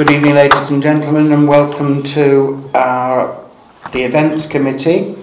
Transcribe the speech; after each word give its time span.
Good 0.00 0.12
evening, 0.12 0.34
ladies 0.34 0.70
and 0.70 0.82
gentlemen, 0.82 1.30
and 1.30 1.46
welcome 1.46 2.02
to 2.04 2.70
our, 2.72 3.46
the 3.92 4.02
Events 4.02 4.46
Committee. 4.46 5.14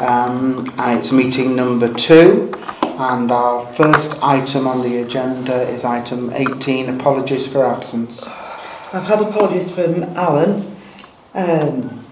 Um, 0.00 0.70
and 0.76 0.98
it's 0.98 1.12
meeting 1.12 1.56
number 1.56 1.90
two. 1.94 2.52
And 2.82 3.30
our 3.30 3.64
first 3.64 4.22
item 4.22 4.66
on 4.66 4.82
the 4.82 4.98
agenda 4.98 5.62
is 5.70 5.82
item 5.82 6.30
18 6.30 6.90
Apologies 6.90 7.50
for 7.50 7.64
Absence. 7.64 8.26
I've 8.92 9.04
had 9.04 9.22
apologies 9.22 9.70
from 9.70 10.02
Alan. 10.14 10.76
Um, 11.32 12.04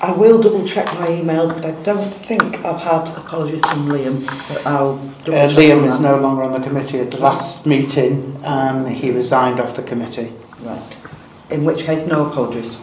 I 0.00 0.12
will 0.12 0.40
double 0.40 0.66
check 0.66 0.86
my 0.94 1.06
emails, 1.06 1.52
but 1.52 1.66
I 1.66 1.72
don't 1.82 2.00
think 2.00 2.64
I've 2.64 2.82
had 2.82 3.14
apologies 3.18 3.60
from 3.66 3.90
Liam. 3.90 4.24
But 4.48 4.66
I'll 4.66 4.96
double 5.26 5.34
Uh, 5.34 5.48
Liam 5.50 5.86
is 5.86 6.00
no 6.00 6.16
longer 6.16 6.44
on 6.44 6.52
the 6.52 6.66
committee. 6.66 7.00
At 7.00 7.10
the 7.10 7.18
last 7.18 7.66
meeting, 7.66 8.40
um, 8.42 8.86
he 8.86 9.10
resigned 9.10 9.60
off 9.60 9.76
the 9.76 9.82
committee. 9.82 10.32
Right. 10.62 10.96
In 11.50 11.64
which 11.64 11.84
case, 11.84 12.06
no 12.06 12.26
apologies. 12.26 12.76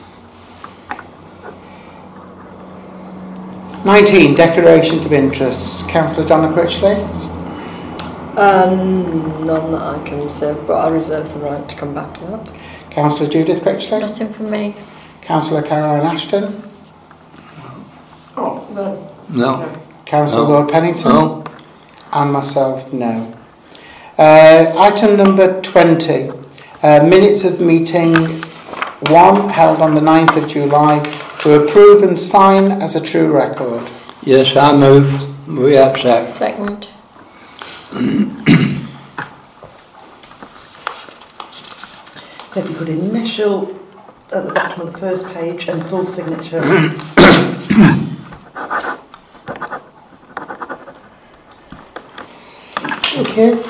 19 3.86 4.36
Declarations 4.36 5.06
of 5.06 5.14
Interest. 5.14 5.88
Councillor 5.88 6.28
Donna 6.28 6.54
Critchley. 6.54 6.98
Um, 8.38 9.46
none 9.46 9.72
that 9.72 9.82
I 9.82 10.04
can 10.04 10.22
reserve, 10.22 10.68
but 10.68 10.74
I 10.74 10.90
reserve 10.90 11.34
the 11.34 11.40
right 11.40 11.68
to 11.68 11.76
come 11.76 11.94
back 11.94 12.14
to 12.16 12.20
that. 12.26 12.54
Councillor 12.92 13.30
Judith 13.30 13.64
Critchley. 13.64 14.02
Nothing 14.02 14.34
from 14.34 14.52
me. 14.52 14.76
Councillor 15.22 15.62
Caroline 15.62 16.06
Ashton. 16.06 16.62
Oh, 18.36 18.68
no. 18.74 19.14
No. 19.30 19.82
Councillor 20.06 20.44
No. 20.44 20.50
Lord 20.50 20.70
Pennington. 20.70 21.10
No. 21.10 21.44
And 22.12 22.34
myself, 22.34 22.92
no. 22.92 23.34
Uh, 24.18 24.74
item 24.78 25.16
number 25.16 25.62
20. 25.62 26.32
Uh, 26.84 27.04
minutes 27.08 27.44
of 27.44 27.60
meeting 27.60 28.14
1 29.02 29.50
held 29.50 29.80
on 29.80 29.94
the 29.94 30.02
9th 30.02 30.42
of 30.42 30.50
July 30.50 31.00
to 31.42 31.64
approve 31.64 32.02
and 32.02 32.20
sign 32.20 32.82
as 32.82 32.96
a 32.96 33.02
true 33.02 33.32
record. 33.32 33.88
Yes, 34.24 34.56
I 34.58 34.76
move. 34.76 35.48
We 35.48 35.78
accept. 35.78 36.36
Second. 36.36 36.88
So 42.52 42.60
if 42.60 42.70
you 42.70 42.76
could 42.76 42.90
initial 42.90 43.70
at 44.34 44.46
the 44.46 44.54
bottom 44.54 44.88
of 44.88 44.94
the 44.94 45.00
first 45.00 45.28
page 45.28 45.68
and 45.70 45.86
full 45.86 46.06
signature. 46.06 46.60
Thank 53.14 53.38
you. 53.38 53.64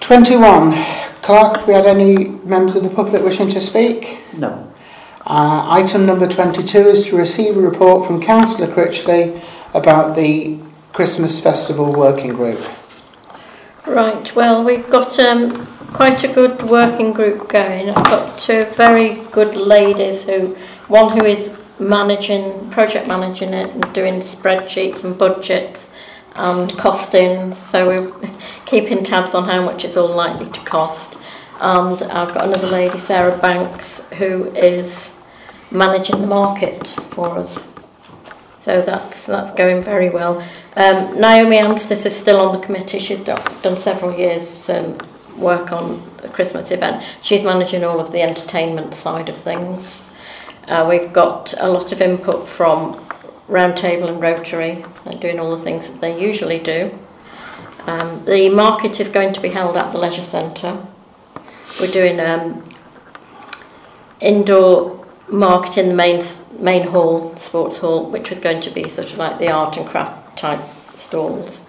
21. 0.00 0.99
Clerk, 1.22 1.60
do 1.60 1.66
we 1.66 1.74
had 1.74 1.86
any 1.86 2.28
members 2.28 2.76
of 2.76 2.82
the 2.82 2.90
public 2.90 3.22
wishing 3.22 3.48
to 3.50 3.60
speak? 3.60 4.20
No. 4.36 4.66
Uh, 5.26 5.66
item 5.68 6.06
number 6.06 6.26
22 6.26 6.78
is 6.78 7.06
to 7.06 7.16
receive 7.16 7.56
a 7.56 7.60
report 7.60 8.06
from 8.06 8.22
Councillor 8.22 8.66
Critchley 8.66 9.42
about 9.74 10.16
the 10.16 10.58
Christmas 10.92 11.38
Festival 11.40 11.92
Working 11.92 12.32
Group. 12.32 12.58
Right, 13.86 14.34
well, 14.34 14.64
we've 14.64 14.88
got 14.88 15.18
um, 15.18 15.66
quite 15.88 16.24
a 16.24 16.28
good 16.28 16.62
working 16.62 17.12
group 17.12 17.48
going. 17.48 17.90
I've 17.90 18.04
got 18.04 18.38
two 18.38 18.64
very 18.76 19.16
good 19.30 19.56
ladies 19.56 20.24
who, 20.24 20.56
one 20.88 21.16
who 21.16 21.24
is 21.24 21.54
managing, 21.78 22.70
project 22.70 23.06
managing 23.06 23.52
it 23.52 23.74
and 23.74 23.92
doing 23.92 24.20
spreadsheets 24.20 25.04
and 25.04 25.18
budgets, 25.18 25.92
and 26.34 26.70
costings. 26.72 27.54
So 27.54 27.86
we're 27.86 28.30
keeping 28.66 29.04
tabs 29.04 29.34
on 29.34 29.44
how 29.44 29.64
much 29.64 29.84
it's 29.84 29.96
all 29.96 30.08
likely 30.08 30.50
to 30.50 30.60
cost. 30.60 31.18
And 31.60 32.02
I've 32.04 32.32
got 32.32 32.46
another 32.46 32.68
lady, 32.68 32.98
Sarah 32.98 33.36
Banks, 33.38 34.08
who 34.12 34.46
is 34.52 35.20
managing 35.70 36.20
the 36.20 36.26
market 36.26 36.88
for 37.10 37.38
us. 37.38 37.66
So 38.60 38.82
that's 38.82 39.26
that's 39.26 39.50
going 39.52 39.82
very 39.82 40.10
well. 40.10 40.40
Um, 40.76 41.18
Naomi 41.20 41.56
Anstis 41.58 42.06
is 42.06 42.14
still 42.14 42.40
on 42.40 42.58
the 42.58 42.64
committee. 42.64 42.98
She's 42.98 43.20
done, 43.22 43.42
done 43.62 43.76
several 43.76 44.14
years 44.16 44.68
um, 44.70 44.96
work 45.36 45.72
on 45.72 46.02
the 46.18 46.28
Christmas 46.28 46.70
event. 46.70 47.04
She's 47.22 47.42
managing 47.42 47.84
all 47.84 48.00
of 48.00 48.12
the 48.12 48.22
entertainment 48.22 48.94
side 48.94 49.28
of 49.28 49.36
things. 49.36 50.04
Uh, 50.68 50.86
we've 50.88 51.12
got 51.12 51.54
a 51.58 51.68
lot 51.68 51.90
of 51.92 52.00
input 52.00 52.46
from 52.46 53.04
Roundtable 53.50 54.08
and 54.08 54.22
Rotary. 54.22 54.84
They're 55.04 55.18
doing 55.18 55.40
all 55.40 55.56
the 55.56 55.62
things 55.62 55.88
that 55.88 56.00
they 56.00 56.20
usually 56.20 56.60
do. 56.60 56.96
Um, 57.86 58.24
the 58.24 58.48
market 58.50 59.00
is 59.00 59.08
going 59.08 59.32
to 59.32 59.40
be 59.40 59.48
held 59.48 59.76
at 59.76 59.92
the 59.92 59.98
leisure 59.98 60.22
centre. 60.22 60.80
We're 61.80 61.90
doing 61.90 62.20
um, 62.20 62.64
indoor 64.20 65.06
market 65.28 65.78
in 65.78 65.88
the 65.88 65.94
main 65.94 66.22
main 66.58 66.86
hall, 66.86 67.34
sports 67.36 67.78
hall, 67.78 68.10
which 68.10 68.30
was 68.30 68.38
going 68.38 68.60
to 68.62 68.70
be 68.70 68.88
sort 68.88 69.12
of 69.12 69.18
like 69.18 69.38
the 69.38 69.50
art 69.50 69.76
and 69.76 69.86
craft 69.88 70.38
type 70.38 70.60
stalls. 70.94 71.62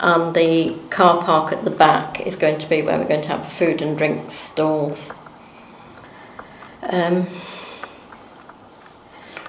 And 0.00 0.34
the 0.34 0.76
car 0.90 1.22
park 1.22 1.52
at 1.52 1.64
the 1.64 1.70
back 1.70 2.20
is 2.20 2.36
going 2.36 2.58
to 2.58 2.68
be 2.68 2.82
where 2.82 2.98
we're 2.98 3.08
going 3.08 3.22
to 3.22 3.28
have 3.28 3.52
food 3.52 3.82
and 3.82 3.98
drink 3.98 4.30
stalls. 4.30 5.12
Um, 6.82 7.26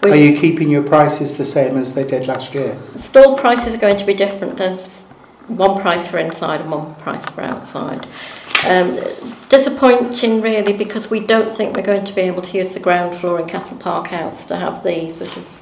Are 0.03 0.15
you 0.15 0.37
keeping 0.39 0.69
your 0.69 0.83
prices 0.83 1.37
the 1.37 1.45
same 1.45 1.75
as 1.77 1.93
they 1.93 2.05
did 2.05 2.27
last 2.27 2.53
year? 2.53 2.77
Stall 2.95 3.37
prices 3.37 3.73
are 3.75 3.79
going 3.79 3.97
to 3.97 4.05
be 4.05 4.13
different. 4.13 4.57
There's 4.57 5.01
one 5.47 5.81
price 5.81 6.07
for 6.07 6.17
inside 6.19 6.61
and 6.61 6.71
one 6.71 6.95
price 6.95 7.25
for 7.25 7.41
outside. 7.41 8.07
Um, 8.67 8.97
disappointing, 9.49 10.41
really, 10.41 10.73
because 10.73 11.09
we 11.09 11.19
don't 11.19 11.55
think 11.55 11.75
we're 11.75 11.83
going 11.83 12.05
to 12.05 12.13
be 12.13 12.21
able 12.21 12.41
to 12.43 12.57
use 12.57 12.73
the 12.73 12.79
ground 12.79 13.15
floor 13.17 13.39
in 13.41 13.47
Castle 13.47 13.77
Park 13.77 14.07
House 14.07 14.45
to 14.47 14.55
have 14.55 14.83
the 14.83 15.09
sort 15.09 15.35
of. 15.35 15.55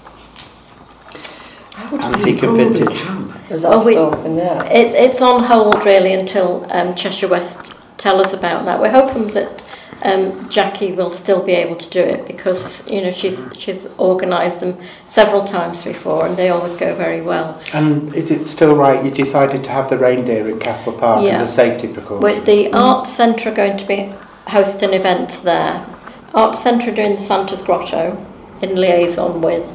I 1.76 1.92
would 1.92 2.02
Antique 2.02 2.42
say 2.42 2.48
and 2.48 2.58
vintage. 2.76 3.00
Camp. 3.02 3.52
Is 3.52 3.66
Oh, 3.66 3.86
we- 3.86 3.94
still 3.94 4.26
in 4.26 4.36
there? 4.36 4.62
It's 4.66 4.94
it's 4.96 5.22
on 5.22 5.44
hold 5.44 5.86
really 5.86 6.14
until 6.14 6.66
um, 6.70 6.96
Cheshire 6.96 7.28
West 7.28 7.74
tell 7.98 8.20
us 8.20 8.34
about 8.34 8.66
that. 8.66 8.80
We're 8.80 8.92
hoping 8.92 9.28
that 9.30 9.64
um, 10.08 10.50
Jackie 10.50 10.94
will 10.94 11.12
still 11.12 11.44
be 11.44 11.52
able 11.52 11.76
to 11.76 11.90
do 11.90 12.00
it 12.00 12.26
because 12.28 12.88
you 12.88 13.02
know 13.02 13.12
she's 13.12 13.46
she's 13.58 13.86
organised 14.00 14.62
them 14.62 14.80
several 15.06 15.44
times 15.44 15.84
before 15.84 16.26
and 16.26 16.38
they 16.38 16.50
always 16.50 16.76
go 16.78 16.96
very 16.96 17.22
well. 17.22 17.62
And 17.74 18.14
is 18.16 18.32
it 18.32 18.46
still 18.46 18.76
right 18.76 19.04
you 19.04 19.12
decided 19.12 19.66
to 19.66 19.72
have 19.72 19.90
the 19.90 19.98
reindeer 19.98 20.50
at 20.50 20.62
Castle 20.62 20.94
Park 20.94 21.26
Yeah. 21.26 21.36
as 21.36 21.42
a 21.50 21.52
safety 21.52 21.90
precaution? 21.90 22.24
With 22.24 22.46
the 22.46 22.72
Arts 22.72 23.12
Centre 23.12 23.50
are 23.50 23.56
going 23.56 23.78
to 23.78 23.86
be 23.86 24.14
hosting 24.48 24.94
events 24.94 25.42
there. 25.42 25.86
Arts 26.34 26.62
Centre 26.62 26.92
doing 26.92 27.16
the 27.16 27.22
Santa's 27.22 27.62
Grotto 27.62 28.16
in 28.62 28.76
liaison 28.76 29.42
with, 29.42 29.66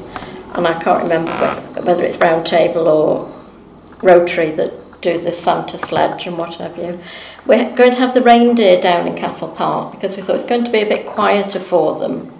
and 0.55 0.65
I 0.67 0.81
can't 0.81 1.03
remember 1.03 1.31
whether 1.83 2.03
it's 2.03 2.17
Round 2.17 2.43
Table 2.45 2.87
or 2.87 3.31
Rotary 4.01 4.49
that 4.51 4.73
do 5.01 5.19
the 5.19 5.31
Santa 5.31 5.77
sledge 5.77 6.25
and 6.25 6.37
what 6.37 6.55
have 6.55 6.77
you. 6.77 6.99
We're 7.45 7.75
going 7.75 7.91
to 7.91 7.99
have 7.99 8.13
the 8.13 8.21
reindeer 8.21 8.79
down 8.79 9.05
in 9.05 9.17
Castle 9.17 9.49
Park 9.49 9.91
because 9.91 10.15
we 10.15 10.21
thought 10.21 10.37
it's 10.37 10.45
going 10.45 10.63
to 10.63 10.71
be 10.71 10.81
a 10.81 10.87
bit 10.87 11.05
quieter 11.05 11.59
for 11.59 11.93
them, 11.99 12.31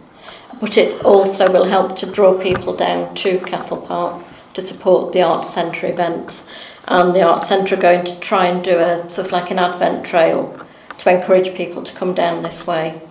but 0.62 0.78
it 0.78 1.04
also 1.04 1.52
will 1.52 1.66
help 1.66 1.98
to 1.98 2.06
draw 2.06 2.40
people 2.42 2.74
down 2.74 3.14
to 3.16 3.38
Castle 3.40 3.82
Park 3.82 4.24
to 4.54 4.62
support 4.62 5.12
the 5.12 5.22
Arts 5.22 5.50
Centre 5.50 5.88
events. 5.88 6.46
And 6.88 7.14
the 7.14 7.22
Arts 7.22 7.50
Centre 7.50 7.76
are 7.76 7.82
going 7.82 8.06
to 8.06 8.20
try 8.22 8.46
and 8.46 8.64
do 8.64 8.78
a 8.78 9.10
sort 9.10 9.28
of 9.28 9.34
like 9.34 9.52
an 9.52 9.60
advent 9.60 10.06
trail 10.06 10.58
to 11.00 11.14
encourage 11.14 11.54
people 11.54 11.84
to 11.84 11.94
come 11.94 12.14
down 12.14 12.42
this 12.42 12.66
way. 12.66 13.02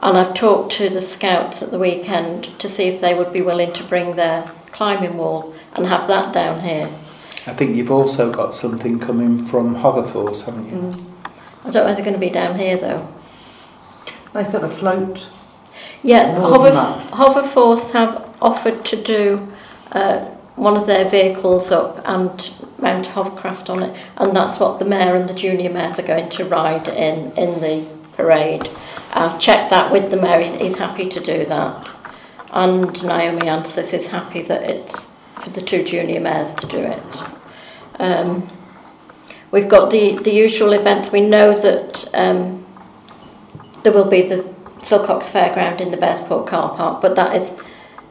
And 0.00 0.18
I've 0.18 0.34
talked 0.34 0.72
to 0.72 0.90
the 0.90 1.00
scouts 1.00 1.62
at 1.62 1.70
the 1.70 1.78
weekend 1.78 2.58
to 2.58 2.68
see 2.68 2.88
if 2.88 3.00
they 3.00 3.14
would 3.14 3.32
be 3.32 3.40
willing 3.40 3.72
to 3.72 3.84
bring 3.84 4.16
their 4.16 4.50
climbing 4.72 5.16
wall 5.16 5.54
and 5.74 5.86
have 5.86 6.06
that 6.08 6.34
down 6.34 6.60
here. 6.60 6.90
I 7.46 7.52
think 7.54 7.76
you've 7.76 7.90
also 7.90 8.32
got 8.32 8.54
something 8.54 9.00
coming 9.00 9.44
from 9.44 9.74
Hoverforce, 9.74 10.46
haven't 10.46 10.70
you? 10.70 11.06
I 11.64 11.70
don't 11.70 11.86
know 11.86 11.90
if 11.90 11.96
they're 11.96 12.04
going 12.04 12.14
to 12.14 12.20
be 12.20 12.30
down 12.30 12.58
here 12.58 12.76
though. 12.76 13.12
They 14.32 14.44
said 14.44 14.62
a 14.62 14.68
float. 14.68 15.26
Yeah, 16.02 16.34
Hover. 16.38 16.70
Hoverforce 17.10 17.92
have 17.92 18.28
offered 18.40 18.84
to 18.86 19.02
do 19.02 19.52
uh, 19.92 20.24
one 20.56 20.76
of 20.76 20.86
their 20.86 21.08
vehicles 21.08 21.70
up 21.70 22.00
and 22.08 22.54
mount 22.78 23.06
a 23.08 23.10
hovercraft 23.10 23.70
on 23.70 23.82
it, 23.82 23.96
and 24.16 24.34
that's 24.34 24.58
what 24.58 24.78
the 24.78 24.84
mayor 24.84 25.14
and 25.16 25.28
the 25.28 25.34
junior 25.34 25.70
mayors 25.70 25.98
are 25.98 26.06
going 26.06 26.28
to 26.30 26.44
ride 26.44 26.88
in 26.88 27.32
in 27.32 27.60
the 27.60 27.86
parade. 28.16 28.68
I've 29.14 29.38
checked 29.40 29.70
that 29.70 29.92
with 29.92 30.10
the 30.10 30.16
mayor; 30.16 30.40
he's, 30.40 30.54
he's 30.54 30.78
happy 30.78 31.08
to 31.08 31.20
do 31.20 31.44
that, 31.46 31.94
and 32.52 33.04
Naomi 33.04 33.42
Anstis 33.42 33.92
is 33.92 34.06
happy 34.06 34.42
that 34.42 34.62
it's 34.62 35.11
for 35.42 35.50
the 35.50 35.60
two 35.60 35.84
junior 35.84 36.20
mayors 36.20 36.54
to 36.54 36.66
do 36.66 36.78
it. 36.78 37.22
Um, 37.98 38.48
we've 39.50 39.68
got 39.68 39.90
the 39.90 40.18
the 40.18 40.32
usual 40.32 40.72
events. 40.72 41.12
We 41.12 41.20
know 41.20 41.58
that. 41.60 42.10
Um, 42.14 42.62
there 43.82 43.92
will 43.92 44.08
be 44.08 44.22
the 44.22 44.42
Silcox 44.80 45.24
Fairground 45.24 45.80
in 45.80 45.90
the 45.90 45.96
Bear's 45.96 46.20
Paw 46.20 46.42
car 46.42 46.74
park, 46.74 47.02
but 47.02 47.16
that 47.16 47.36
is 47.36 47.52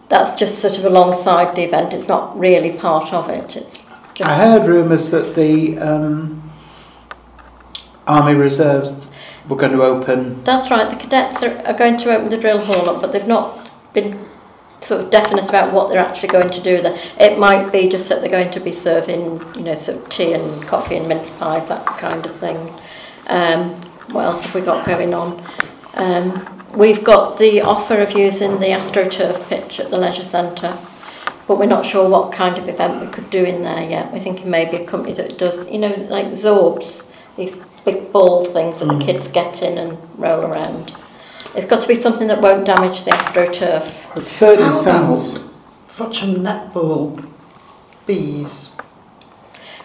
that's 0.09 0.37
just 0.37 0.59
sort 0.59 0.77
of 0.77 0.85
alongside 0.85 1.55
the 1.55 1.63
event. 1.63 1.93
It's 1.93 2.07
not 2.07 2.37
really 2.37 2.73
part 2.73 3.13
of 3.13 3.29
it. 3.29 3.55
It's 3.55 3.83
just 4.13 4.29
I 4.29 4.35
heard 4.35 4.67
rumours 4.67 5.11
that 5.11 5.35
the 5.35 5.77
um, 5.79 6.51
Army 8.07 8.35
Reserves 8.35 9.07
we're 9.47 9.57
going 9.57 9.71
to 9.71 9.83
open. 9.83 10.43
That's 10.43 10.69
right, 10.69 10.89
the 10.89 10.95
cadets 10.95 11.43
are, 11.43 11.57
are 11.65 11.73
going 11.73 11.97
to 11.99 12.15
open 12.15 12.29
the 12.29 12.37
drill 12.37 12.59
hall 12.59 12.89
up, 12.89 13.01
but 13.01 13.11
they've 13.11 13.27
not 13.27 13.71
been 13.93 14.23
sort 14.81 15.03
of 15.03 15.11
definite 15.11 15.47
about 15.47 15.71
what 15.73 15.89
they're 15.89 15.99
actually 15.99 16.29
going 16.29 16.49
to 16.49 16.61
do 16.61 16.81
there. 16.81 16.97
It 17.19 17.37
might 17.37 17.71
be 17.71 17.87
just 17.87 18.09
that 18.09 18.21
they're 18.21 18.31
going 18.31 18.51
to 18.51 18.59
be 18.59 18.73
serving, 18.73 19.39
you 19.55 19.61
know, 19.61 19.79
sort 19.79 19.99
of 19.99 20.09
tea 20.09 20.33
and 20.33 20.61
coffee 20.67 20.97
and 20.97 21.07
mince 21.07 21.29
pies, 21.29 21.69
that 21.69 21.85
kind 21.85 22.25
of 22.25 22.35
thing. 22.37 22.57
Um, 23.27 23.69
what 24.11 24.25
else 24.25 24.45
have 24.45 24.55
we 24.55 24.61
got 24.61 24.85
going 24.85 25.13
on? 25.13 25.43
Um, 25.93 26.65
we've 26.75 27.03
got 27.03 27.37
the 27.37 27.61
offer 27.61 27.99
of 28.01 28.11
using 28.17 28.59
the 28.59 28.67
AstroTurf 28.67 29.47
pitch 29.49 29.79
at 29.79 29.91
the 29.91 29.97
leisure 29.97 30.23
centre, 30.23 30.77
but 31.47 31.59
we're 31.59 31.65
not 31.65 31.85
sure 31.85 32.09
what 32.09 32.31
kind 32.33 32.57
of 32.57 32.67
event 32.67 33.01
we 33.01 33.07
could 33.07 33.29
do 33.29 33.43
in 33.43 33.61
there 33.61 33.83
yet. 33.83 34.11
We're 34.11 34.19
thinking 34.19 34.49
maybe 34.49 34.77
a 34.77 34.85
company 34.85 35.13
that 35.13 35.37
does, 35.37 35.69
you 35.69 35.79
know, 35.79 35.93
like 36.09 36.27
Zorbs, 36.27 37.05
these 37.37 37.55
big 37.85 38.11
ball 38.11 38.45
things 38.45 38.79
that 38.79 38.87
Mm. 38.87 38.99
the 38.99 39.05
kids 39.05 39.27
get 39.27 39.61
in 39.61 39.77
and 39.77 39.97
roll 40.17 40.41
around. 40.41 40.93
It's 41.55 41.65
got 41.65 41.81
to 41.81 41.87
be 41.87 41.95
something 41.95 42.27
that 42.27 42.41
won't 42.41 42.65
damage 42.65 43.03
the 43.03 43.11
astroturf. 43.11 44.17
It 44.17 44.27
certainly 44.27 44.75
sounds. 44.75 45.39
Fortune 45.87 46.35
netball 46.37 47.27
bees. 48.07 48.70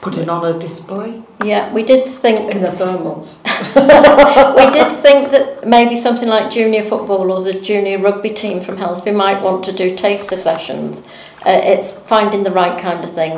Putting 0.07 0.29
on 0.29 0.45
a 0.45 0.57
display. 0.61 1.21
Yeah, 1.43 1.73
we 1.73 1.83
did 1.83 2.09
think 2.09 2.55
In 2.55 2.63
the 2.63 2.69
thermals. 2.69 3.39
we 4.57 4.73
did 4.73 4.93
think 5.03 5.33
that 5.33 5.67
maybe 5.67 5.97
something 5.97 6.29
like 6.29 6.49
junior 6.49 6.85
football 6.85 7.33
or 7.33 7.43
the 7.43 7.61
junior 7.61 7.99
rugby 7.99 8.31
team 8.31 8.61
from 8.61 8.77
Helsby 8.77 9.11
might 9.11 9.43
want 9.43 9.65
to 9.65 9.73
do 9.73 9.97
taster 9.97 10.37
sessions. 10.37 11.03
Uh, 11.45 11.61
it's 11.63 11.93
finding 11.93 12.43
the 12.43 12.51
right 12.51 12.77
kind 12.81 13.03
of 13.05 13.13
thing. 13.13 13.37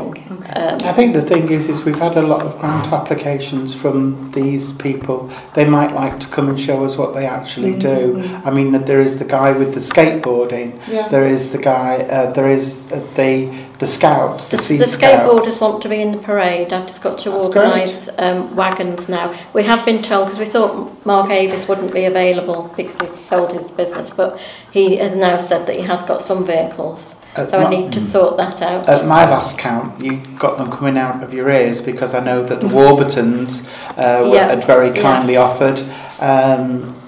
Um, 0.57 0.79
I 0.83 0.93
think 0.93 1.13
the 1.15 1.23
thing 1.23 1.51
is, 1.51 1.69
is 1.69 1.85
we've 1.85 1.97
had 1.97 2.17
a 2.17 2.23
lot 2.23 2.41
of 2.41 2.59
grant 2.59 2.91
applications 2.93 3.75
from 3.75 4.31
these 4.33 4.73
people. 4.77 5.31
They 5.55 5.67
might 5.67 5.93
like 5.93 6.19
to 6.21 6.29
come 6.29 6.49
and 6.49 6.59
show 6.59 6.85
us 6.85 6.97
what 6.97 7.15
they 7.15 7.27
actually 7.27 7.79
do. 7.79 8.23
I 8.45 8.51
mean, 8.51 8.73
that 8.73 8.87
there 8.87 9.03
is 9.03 9.19
the 9.19 9.27
guy 9.27 9.53
with 9.53 9.75
the 9.75 9.81
skateboarding. 9.81 10.81
Yeah. 10.89 11.09
There 11.09 11.27
is 11.27 11.51
the 11.51 11.59
guy. 11.59 11.97
Uh, 11.97 12.33
there 12.33 12.49
is 12.49 12.91
uh, 12.93 13.07
the 13.15 13.68
the 13.79 13.87
scouts. 13.87 14.47
The, 14.47 14.57
the, 14.57 14.79
the 14.79 14.85
skateboarders 14.85 15.61
want 15.61 15.83
to 15.83 15.89
be 15.89 16.03
in 16.03 16.13
the 16.13 16.19
parade. 16.19 16.73
I've 16.73 16.87
just 16.87 17.01
got 17.01 17.19
to 17.21 17.31
That's 17.31 17.47
organise 17.47 18.09
um, 18.19 18.55
wagons 18.57 19.09
now. 19.09 19.35
We 19.55 19.63
have 19.65 19.85
been 19.85 20.03
told 20.03 20.27
because 20.29 20.41
we 20.41 20.51
thought 20.51 21.07
Mark 21.07 21.31
Avis 21.31 21.69
wouldn't 21.69 21.93
be 21.93 22.05
available 22.07 22.73
because 22.77 23.11
he's 23.11 23.25
sold 23.25 23.53
his 23.53 23.71
business, 23.71 24.11
but 24.11 24.41
he 24.73 24.97
has 24.97 25.15
now 25.15 25.39
said 25.39 25.67
that 25.67 25.77
he 25.77 25.83
has 25.83 26.03
got 26.03 26.23
some 26.23 26.45
vehicles. 26.45 27.15
At 27.37 27.51
So 27.51 27.61
I 27.61 27.71
need 27.71 27.93
to 27.93 28.01
sort 28.01 28.37
that 28.39 28.63
out. 28.63 28.89
At 28.89 29.07
my 29.07 29.29
last 29.29 29.59
count, 29.59 30.01
you 30.03 30.17
got 30.39 30.59
them 30.59 30.73
coming 30.73 30.99
out 30.99 31.23
of 31.23 31.33
your 31.33 31.49
ears 31.51 31.81
because 31.81 32.15
I 32.15 32.21
know 32.21 32.43
that 32.43 32.61
the 32.61 32.69
Warburtons 32.75 33.69
uh, 33.97 34.23
were- 34.25 34.35
Yeah, 34.35 34.49
had 34.49 34.65
very 34.65 34.91
kindly 34.99 35.35
yes. 35.35 35.47
offered 35.47 35.95
um, 36.21 37.01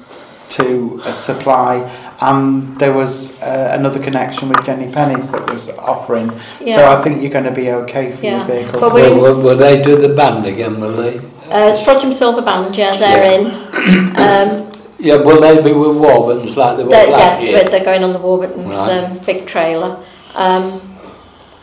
to 0.50 1.00
uh, 1.04 1.12
supply, 1.12 1.78
and 2.20 2.78
there 2.78 2.92
was 2.92 3.40
uh, 3.42 3.74
another 3.78 3.98
connection 4.02 4.48
with 4.50 4.64
Jenny 4.64 4.92
Penny's 4.92 5.30
that 5.32 5.50
was 5.50 5.70
offering. 5.78 6.30
So 6.66 6.90
I 6.92 7.02
think 7.02 7.22
you're 7.22 7.30
going 7.30 7.44
to 7.44 7.50
be 7.50 7.70
okay 7.70 8.12
for 8.12 8.22
Yeah, 8.24 8.38
your 8.38 8.46
vehicles. 8.46 8.80
but 8.80 8.94
Will, 8.94 9.20
will, 9.20 9.40
will 9.42 9.56
they 9.56 9.82
do 9.82 9.96
the 9.96 10.14
band 10.14 10.44
again, 10.46 10.80
will 10.80 10.96
they? 10.96 11.18
Uh, 11.18 11.72
it's 11.72 11.80
Frodsham 11.82 12.12
Silver 12.14 12.42
Band, 12.42 12.76
yeah, 12.76 12.96
they're 12.96 13.40
in. 13.40 13.46
Um, 14.20 14.70
Yeah, 14.98 15.16
will 15.16 15.40
they 15.40 15.62
be 15.62 15.72
with 15.72 15.96
Warburtons 15.96 16.56
like 16.58 16.76
they 16.76 16.84
were 16.84 16.90
They're, 16.90 17.06
last 17.10 17.42
yes, 17.42 17.50
year? 17.50 17.64
they're 17.70 17.84
going 17.84 18.04
on 18.04 18.12
the 18.12 18.18
Warburton's 18.18 18.66
Right. 18.74 19.04
um, 19.04 19.18
big 19.24 19.46
trailer. 19.46 19.96
Um, 20.34 20.80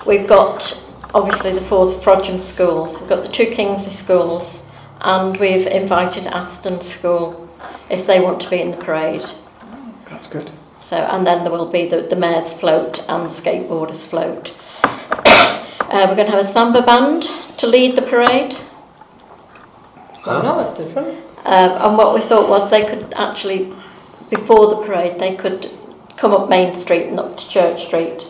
we've 0.07 0.25
got 0.27 0.83
obviously 1.13 1.53
the 1.53 1.61
four 1.61 1.87
Frodsham 2.01 2.41
schools, 2.41 2.99
we've 2.99 3.07
got 3.09 3.21
the 3.23 3.29
two 3.29 3.45
Kingsley 3.45 3.93
schools, 3.93 4.63
and 5.01 5.37
we've 5.37 5.67
invited 5.67 6.25
Aston 6.25 6.81
School 6.81 7.47
if 7.91 8.07
they 8.07 8.19
want 8.19 8.41
to 8.41 8.49
be 8.49 8.59
in 8.59 8.71
the 8.71 8.77
parade. 8.77 9.23
That's 10.09 10.27
good. 10.27 10.49
So, 10.79 10.97
and 10.97 11.25
then 11.25 11.43
there 11.43 11.51
will 11.51 11.69
be 11.71 11.87
the, 11.87 12.03
the 12.03 12.15
mayor's 12.15 12.53
float 12.53 12.99
and 13.09 13.29
the 13.29 13.33
skateboarders 13.33 14.05
float. 14.05 14.55
uh, 14.83 16.05
we're 16.07 16.15
going 16.15 16.27
to 16.27 16.31
have 16.31 16.39
a 16.39 16.43
samba 16.43 16.81
band 16.81 17.23
to 17.57 17.67
lead 17.67 17.95
the 17.95 18.03
parade. 18.03 18.55
Oh, 20.25 20.41
no, 20.41 20.57
that's 20.57 20.73
different. 20.73 21.09
Um, 21.45 21.71
and 21.71 21.97
what 21.97 22.13
we 22.13 22.21
thought 22.21 22.49
was 22.49 22.69
they 22.69 22.85
could 22.85 23.13
actually, 23.15 23.73
before 24.29 24.67
the 24.69 24.85
parade, 24.85 25.19
they 25.19 25.35
could 25.35 25.71
come 26.17 26.33
up 26.33 26.49
Main 26.49 26.75
Street 26.75 27.07
and 27.07 27.19
up 27.19 27.37
to 27.37 27.49
Church 27.49 27.85
Street 27.85 28.25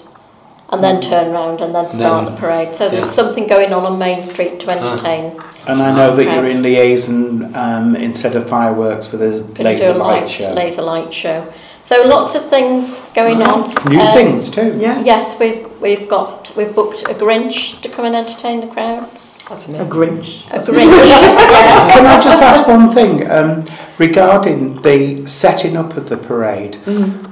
and 0.69 0.83
then 0.83 1.01
turn 1.01 1.31
round 1.31 1.61
and 1.61 1.73
then 1.73 1.85
start 1.93 2.25
Then- 2.25 2.35
the 2.35 2.39
parade. 2.39 2.75
So 2.75 2.89
there's 2.89 3.07
yeah. 3.07 3.13
something 3.13 3.47
going 3.47 3.73
on 3.73 3.85
on 3.85 3.97
Main 3.97 4.23
Street 4.23 4.59
to 4.61 4.69
entertain. 4.69 5.39
And 5.65 5.81
I 5.81 5.95
know 5.95 6.15
that 6.15 6.23
you're 6.23 6.47
in 6.47 6.61
liaison 6.61 7.55
um, 7.55 7.95
instead 7.95 8.35
of 8.35 8.47
fireworks 8.47 9.07
for 9.07 9.17
the 9.17 9.43
Gonna 9.53 9.53
do 9.55 9.63
laser 9.63 9.91
a 9.91 9.93
light 9.95 10.21
light, 10.21 10.29
show. 10.29 10.53
laser 10.53 10.81
light 10.81 11.13
show. 11.13 11.53
So 11.87 12.05
lots 12.05 12.35
of 12.35 12.49
things 12.49 12.99
going 13.15 13.41
on. 13.41 13.71
New 13.89 13.97
Um, 13.97 14.13
things 14.13 14.49
too. 14.49 14.75
Yeah. 14.77 14.99
Yes, 15.05 15.39
we've 15.39 15.65
we've 15.79 16.05
got 16.09 16.51
we've 16.57 16.75
booked 16.75 17.03
a 17.03 17.13
Grinch 17.13 17.79
to 17.81 17.87
come 17.87 18.03
and 18.03 18.13
entertain 18.13 18.59
the 18.59 18.67
crowds. 18.67 19.37
That's 19.47 19.69
A. 19.69 19.85
Grinch. 19.85 20.43
A 20.51 20.59
Grinch, 20.59 20.91
yes. 21.13 21.93
Can 21.93 22.05
I 22.05 22.21
just 22.21 22.43
ask 22.43 22.67
one 22.67 22.91
thing 22.91 23.31
um, 23.31 23.63
regarding 23.99 24.81
the 24.81 25.25
setting 25.25 25.77
up 25.77 25.95
of 25.95 26.09
the 26.09 26.17
parade? 26.17 26.73
Mm. 26.85 27.31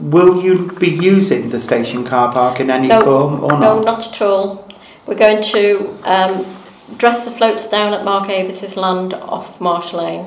Will 0.00 0.42
you 0.42 0.72
be 0.78 0.88
using 0.88 1.50
the 1.50 1.60
station 1.60 2.04
car 2.06 2.32
park 2.32 2.60
in 2.60 2.70
any 2.70 2.88
No, 2.88 3.02
form 3.02 3.44
or 3.44 3.50
not? 3.50 3.60
No, 3.60 3.82
not 3.82 4.08
at 4.08 4.22
all. 4.22 4.66
We're 5.06 5.22
going 5.26 5.42
to 5.42 5.94
um, 6.04 6.46
dress 6.96 7.26
the 7.26 7.32
floats 7.32 7.68
down 7.68 7.92
at 7.92 8.02
Mark 8.02 8.30
Avis's 8.30 8.78
land 8.78 9.12
off 9.12 9.60
Marsh 9.60 9.92
Lane. 9.92 10.24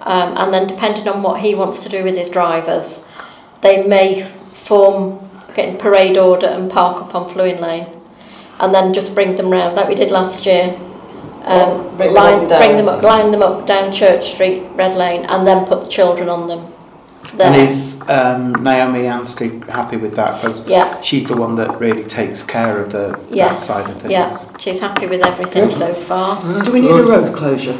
Um, 0.00 0.36
and 0.36 0.52
then 0.52 0.66
depending 0.66 1.08
on 1.08 1.22
what 1.22 1.40
he 1.40 1.54
wants 1.54 1.82
to 1.82 1.88
do 1.88 2.04
with 2.04 2.16
his 2.16 2.30
drivers, 2.30 3.06
they 3.62 3.86
may 3.86 4.22
form, 4.52 5.18
get 5.54 5.68
in 5.68 5.76
parade 5.76 6.16
order 6.16 6.46
and 6.46 6.70
park 6.70 7.02
up 7.02 7.14
on 7.14 7.28
Fluin 7.28 7.60
Lane. 7.60 7.86
And 8.60 8.74
then 8.74 8.92
just 8.92 9.14
bring 9.14 9.36
them 9.36 9.50
round, 9.50 9.76
like 9.76 9.88
we 9.88 9.94
did 9.94 10.10
last 10.10 10.46
year. 10.46 10.78
Um, 11.42 11.96
Bring 11.96 12.12
them 12.12 12.14
line, 12.14 12.52
up 12.52 12.58
bring 12.58 12.76
them 12.76 12.88
up, 12.88 13.02
line 13.02 13.30
them 13.30 13.42
up 13.42 13.66
down 13.66 13.90
Church 13.92 14.32
Street, 14.34 14.64
Red 14.74 14.94
Lane, 14.94 15.24
and 15.26 15.46
then 15.46 15.64
put 15.64 15.80
the 15.80 15.88
children 15.88 16.28
on 16.28 16.46
them. 16.46 16.72
There. 17.34 17.46
And 17.46 17.56
is 17.56 18.02
um, 18.08 18.52
Naomi 18.62 19.06
Anstey 19.06 19.60
happy 19.70 19.96
with 19.96 20.14
that? 20.16 20.40
Because 20.40 20.66
yeah. 20.68 21.00
she's 21.00 21.28
the 21.28 21.36
one 21.36 21.56
that 21.56 21.78
really 21.78 22.04
takes 22.04 22.42
care 22.42 22.80
of 22.80 22.90
the 22.92 23.18
Yes, 23.30 23.66
that 23.66 23.82
side 23.84 23.94
of 23.94 24.02
things. 24.02 24.12
yeah, 24.12 24.56
she's 24.58 24.80
happy 24.80 25.06
with 25.06 25.24
everything 25.24 25.68
Good. 25.68 25.72
so 25.72 25.94
far. 25.94 26.64
Do 26.64 26.72
we 26.72 26.80
need 26.80 26.90
a 26.90 27.02
road 27.02 27.34
closure? 27.34 27.78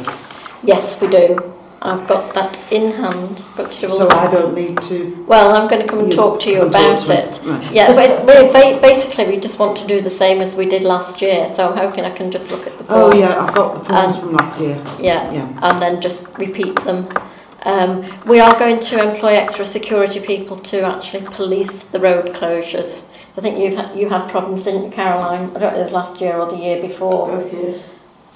Yes, 0.63 0.99
we 1.01 1.07
do. 1.07 1.53
I've 1.81 2.05
got 2.07 2.33
that 2.33 2.59
in 2.71 2.91
hand. 2.91 3.41
Got 3.55 3.71
to 3.71 3.81
do 3.81 3.89
all 3.89 3.97
So 3.99 4.07
the- 4.07 4.15
I 4.15 4.31
don't 4.31 4.53
need 4.53 4.81
to. 4.83 5.23
Well, 5.27 5.55
I'm 5.55 5.67
going 5.69 5.81
to 5.81 5.87
come 5.87 5.99
and 5.99 6.11
talk 6.11 6.39
to 6.41 6.49
you 6.49 6.57
come 6.57 6.65
and 6.75 6.97
talk 6.97 7.05
about 7.05 7.05
to 7.05 7.13
it. 7.13 7.45
Right. 7.45 7.71
Yeah, 7.71 7.93
but 7.95 8.25
we 8.25 8.51
ba- 8.51 8.79
basically 8.81 9.27
we 9.27 9.37
just 9.37 9.59
want 9.59 9.77
to 9.77 9.87
do 9.87 10.01
the 10.01 10.09
same 10.09 10.41
as 10.41 10.55
we 10.55 10.65
did 10.65 10.83
last 10.83 11.21
year. 11.21 11.47
So 11.47 11.69
I'm 11.69 11.77
hoping 11.77 12.03
I 12.03 12.09
can 12.09 12.31
just 12.31 12.51
look 12.51 12.67
at 12.67 12.77
the 12.77 12.85
Oh 12.89 13.13
yeah, 13.13 13.39
I've 13.41 13.53
got 13.55 13.75
the 13.75 13.85
forms 13.85 14.15
Um, 14.15 14.21
from 14.21 14.31
last 14.33 14.59
year. 14.59 14.75
Yeah, 14.99 15.31
Yeah. 15.31 15.47
and 15.61 15.81
then 15.81 16.01
just 16.01 16.27
repeat 16.37 16.75
them. 16.83 17.07
Um, 17.63 18.03
we 18.25 18.39
are 18.39 18.57
going 18.57 18.79
to 18.81 19.01
employ 19.11 19.33
extra 19.35 19.65
security 19.65 20.19
people 20.19 20.57
to 20.57 20.81
actually 20.81 21.25
police 21.27 21.83
the 21.83 21.99
road 21.99 22.33
closures. 22.33 23.03
I 23.37 23.41
think 23.41 23.57
you've 23.57 23.75
had, 23.75 23.97
you 23.97 24.09
had 24.09 24.27
problems, 24.29 24.63
didn't 24.63 24.83
you, 24.85 24.89
Caroline? 24.91 25.51
I 25.55 25.59
don't 25.59 25.61
know 25.61 25.67
if 25.67 25.75
it 25.75 25.83
was 25.83 25.91
last 25.91 26.19
year 26.19 26.35
or 26.37 26.49
the 26.49 26.57
year 26.57 26.81
before. 26.81 27.27
Both 27.27 27.53
years. 27.53 27.85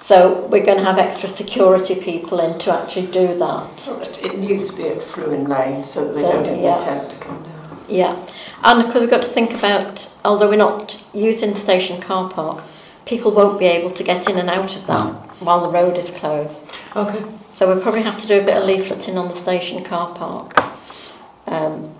So 0.04 0.48
we're 0.48 0.66
going 0.66 0.80
to 0.80 0.84
have 0.84 1.00
extra 1.00 1.30
security 1.30 1.96
people 1.96 2.42
in 2.42 2.60
to 2.60 2.74
actually 2.74 3.08
do 3.08 3.38
that. 3.38 3.90
But 4.00 4.22
It 4.22 4.38
needs 4.38 4.66
to 4.66 4.76
be 4.76 4.90
at 4.90 5.02
Fluin 5.02 5.48
Lane 5.48 5.86
so 5.86 6.06
that 6.06 6.14
they 6.16 6.24
so, 6.24 6.34
don't 6.34 6.46
even 6.46 6.60
yeah. 6.60 6.78
attempt 6.78 7.12
to 7.12 7.18
come 7.20 7.42
down. 7.42 7.86
Yeah. 7.88 8.28
And 8.64 8.86
because 8.86 9.00
we've 9.00 9.10
got 9.10 9.24
to 9.24 9.32
think 9.32 9.54
about, 9.54 10.14
although 10.26 10.50
we're 10.50 10.58
not 10.58 11.10
using 11.14 11.56
station 11.56 12.02
car 12.02 12.30
park, 12.30 12.66
people 13.06 13.32
won't 13.32 13.58
be 13.58 13.66
able 13.66 13.92
to 13.92 14.04
get 14.04 14.30
in 14.30 14.38
and 14.38 14.50
out 14.50 14.76
of 14.76 14.86
that 14.88 15.14
while 15.40 15.62
the 15.62 15.70
road 15.70 15.98
is 15.98 16.10
closed. 16.10 16.66
Okay. 16.98 17.24
So 17.54 17.68
we'll 17.68 17.82
probably 17.82 18.02
have 18.02 18.20
to 18.20 18.28
do 18.28 18.42
a 18.42 18.44
bit 18.44 18.58
of 18.58 18.64
leafleting 18.64 19.16
on 19.16 19.30
the 19.30 19.36
station 19.36 19.86
car 19.86 20.14
park. 20.14 20.58
Um, 21.48 21.96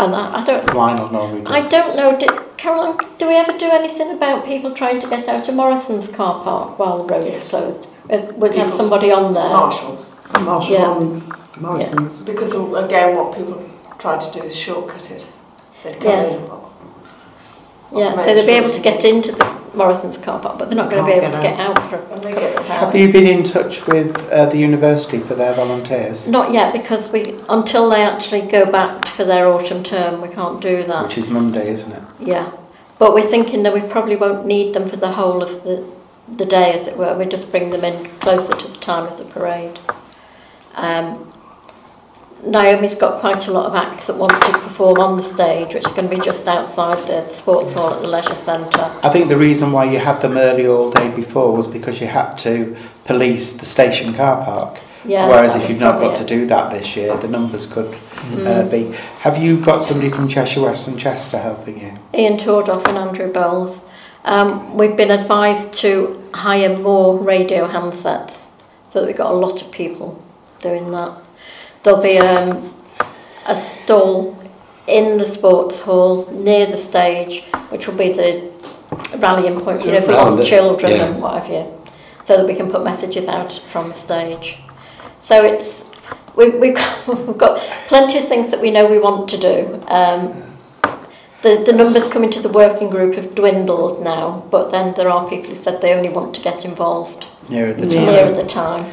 and 0.00 0.16
I, 0.16 0.42
I 0.42 0.44
don't... 0.44 0.74
Lionel 0.74 1.12
normally 1.12 1.44
does. 1.44 1.52
I 1.52 1.70
don't 1.70 1.96
know... 1.96 2.18
Did, 2.18 2.55
Carolyn, 2.66 2.98
do 3.18 3.28
we 3.28 3.36
ever 3.36 3.56
do 3.56 3.70
anything 3.70 4.10
about 4.10 4.44
people 4.44 4.72
trying 4.74 4.98
to 4.98 5.08
get 5.08 5.28
out 5.28 5.48
of 5.48 5.54
Morrison's 5.54 6.08
car 6.08 6.42
park 6.42 6.80
while 6.80 7.06
the 7.06 7.14
road 7.14 7.24
yes. 7.24 7.44
is 7.44 7.48
closed? 7.48 7.88
Uh, 8.10 8.32
We'd 8.34 8.56
have 8.56 8.72
somebody 8.72 9.12
on 9.12 9.34
there. 9.34 9.50
Marshals. 9.50 10.10
Marshal 10.40 10.72
yeah. 10.72 10.86
on 10.88 11.22
Morrison's. 11.60 12.18
Yeah. 12.18 12.24
Because, 12.24 12.54
uh, 12.54 12.74
again, 12.74 13.14
what 13.14 13.36
people 13.36 13.70
try 14.00 14.18
to 14.18 14.32
do 14.32 14.42
is 14.44 14.56
shortcut 14.56 15.12
it. 15.12 15.28
They'd 15.84 15.94
come 15.94 16.02
yes. 16.02 16.34
in. 16.34 16.42
Yeah, 17.96 18.14
so 18.16 18.34
they'll 18.34 18.44
be 18.44 18.52
able 18.54 18.70
to 18.70 18.82
get 18.82 19.04
into 19.04 19.30
the 19.30 19.44
Morrison's 19.76 20.18
car 20.18 20.40
park, 20.40 20.58
but 20.58 20.68
they're 20.68 20.76
not 20.76 20.90
going 20.90 21.04
to 21.04 21.10
be 21.10 21.18
able 21.18 21.32
to 21.32 21.42
get 21.42 21.58
out, 21.60 21.78
for 21.88 21.96
a 21.96 22.06
couple 22.06 22.26
of 22.28 22.36
hours. 22.36 22.68
Have 22.68 22.94
you 22.94 23.12
been 23.12 23.26
in 23.26 23.44
touch 23.44 23.86
with 23.86 24.16
uh, 24.32 24.46
the 24.46 24.56
university 24.58 25.18
for 25.20 25.34
their 25.34 25.54
volunteers? 25.54 26.28
Not 26.28 26.52
yet, 26.52 26.72
because 26.72 27.12
we 27.12 27.38
until 27.48 27.88
they 27.90 28.02
actually 28.02 28.42
go 28.42 28.70
back 28.70 29.06
for 29.08 29.24
their 29.24 29.46
autumn 29.46 29.82
term, 29.82 30.20
we 30.20 30.28
can't 30.28 30.60
do 30.60 30.82
that. 30.84 31.04
Which 31.04 31.18
is 31.18 31.28
Monday, 31.28 31.68
isn't 31.70 31.92
it? 31.92 32.02
Yeah, 32.20 32.50
but 32.98 33.14
we're 33.14 33.28
thinking 33.28 33.62
that 33.64 33.74
we 33.74 33.82
probably 33.82 34.16
won't 34.16 34.46
need 34.46 34.74
them 34.74 34.88
for 34.88 34.96
the 34.96 35.12
whole 35.12 35.42
of 35.42 35.62
the 35.62 35.86
the 36.28 36.46
day, 36.46 36.72
as 36.72 36.88
it 36.88 36.96
were. 36.96 37.16
We 37.16 37.26
just 37.26 37.50
bring 37.50 37.70
them 37.70 37.84
in 37.84 38.08
closer 38.20 38.54
to 38.54 38.68
the 38.68 38.78
time 38.78 39.06
of 39.06 39.16
the 39.18 39.24
parade. 39.26 39.78
Um, 40.74 41.32
Naomi's 42.44 42.94
got 42.94 43.20
quite 43.20 43.48
a 43.48 43.52
lot 43.52 43.66
of 43.66 43.74
acts 43.74 44.06
that 44.06 44.16
want 44.16 44.32
to 44.32 44.52
perform 44.52 44.98
on 45.00 45.16
the 45.16 45.22
stage, 45.22 45.74
which 45.74 45.86
is 45.86 45.92
going 45.92 46.08
to 46.08 46.16
be 46.16 46.22
just 46.22 46.46
outside 46.46 46.98
the 47.06 47.26
sports 47.28 47.72
hall 47.72 47.94
at 47.94 48.02
the 48.02 48.08
leisure 48.08 48.34
centre. 48.34 48.92
I 49.02 49.08
think 49.08 49.28
the 49.28 49.36
reason 49.36 49.72
why 49.72 49.90
you 49.90 49.98
had 49.98 50.20
them 50.20 50.36
early 50.36 50.66
all 50.66 50.90
day 50.90 51.08
before 51.14 51.56
was 51.56 51.66
because 51.66 52.00
you 52.00 52.06
had 52.06 52.34
to 52.38 52.76
police 53.04 53.56
the 53.56 53.66
station 53.66 54.14
car 54.14 54.44
park. 54.44 54.78
Yeah, 55.04 55.28
Whereas 55.28 55.54
if 55.54 55.68
you've 55.68 55.80
not 55.80 55.98
got 56.00 56.14
it. 56.14 56.22
to 56.22 56.24
do 56.26 56.46
that 56.46 56.72
this 56.72 56.96
year, 56.96 57.16
the 57.16 57.28
numbers 57.28 57.72
could 57.72 57.86
uh, 57.86 57.98
mm. 58.26 58.46
uh, 58.46 58.68
be. 58.68 58.92
Have 59.20 59.38
you 59.38 59.60
got 59.60 59.84
somebody 59.84 60.10
from 60.10 60.26
Cheshire 60.28 60.62
West 60.62 60.88
and 60.88 60.98
Chester 60.98 61.38
helping 61.38 61.80
you? 61.80 61.96
Ian 62.12 62.38
Tordoff 62.38 62.86
and 62.88 62.98
Andrew 62.98 63.32
Bowles. 63.32 63.82
Um, 64.24 64.76
we've 64.76 64.96
been 64.96 65.12
advised 65.12 65.72
to 65.74 66.22
hire 66.34 66.76
more 66.76 67.18
radio 67.18 67.68
handsets, 67.68 68.48
so 68.90 69.00
that 69.00 69.06
we've 69.06 69.16
got 69.16 69.30
a 69.30 69.34
lot 69.34 69.62
of 69.62 69.70
people 69.70 70.20
doing 70.60 70.90
that. 70.90 71.22
There'll 71.86 72.02
be 72.02 72.18
um, 72.18 72.74
a 73.46 73.54
stall 73.54 74.36
in 74.88 75.18
the 75.18 75.24
sports 75.24 75.78
hall 75.78 76.28
near 76.32 76.66
the 76.66 76.76
stage, 76.76 77.44
which 77.68 77.86
will 77.86 77.94
be 77.96 78.12
the 78.12 78.50
rallying 79.18 79.60
point, 79.60 79.86
you 79.86 79.92
know, 79.92 80.02
for 80.02 80.10
Round 80.10 80.30
lost 80.30 80.42
it, 80.42 80.46
children 80.46 80.90
yeah. 80.90 81.04
and 81.04 81.22
what 81.22 81.40
have 81.40 81.48
you, 81.48 81.64
so 82.24 82.38
that 82.38 82.44
we 82.44 82.56
can 82.56 82.72
put 82.72 82.82
messages 82.82 83.28
out 83.28 83.52
from 83.70 83.90
the 83.90 83.94
stage. 83.94 84.58
So 85.20 85.44
it's 85.44 85.84
we, 86.34 86.50
we've, 86.58 86.74
got, 86.74 87.06
we've 87.28 87.38
got 87.38 87.60
plenty 87.86 88.18
of 88.18 88.26
things 88.26 88.50
that 88.50 88.60
we 88.60 88.72
know 88.72 88.90
we 88.90 88.98
want 88.98 89.28
to 89.30 89.38
do. 89.38 89.80
Um, 89.86 90.42
the, 91.42 91.62
the 91.64 91.72
numbers 91.72 92.08
coming 92.08 92.32
to 92.32 92.40
the 92.40 92.48
working 92.48 92.90
group 92.90 93.14
have 93.14 93.36
dwindled 93.36 94.02
now, 94.02 94.44
but 94.50 94.72
then 94.72 94.92
there 94.94 95.08
are 95.08 95.28
people 95.28 95.54
who 95.54 95.62
said 95.62 95.80
they 95.80 95.94
only 95.94 96.08
want 96.08 96.34
to 96.34 96.40
get 96.40 96.64
involved 96.64 97.28
Nearer 97.48 97.74
the 97.74 97.86
Yeah. 97.86 98.04
time. 98.04 98.06
nearer 98.06 98.32
the 98.32 98.48
time. 98.48 98.92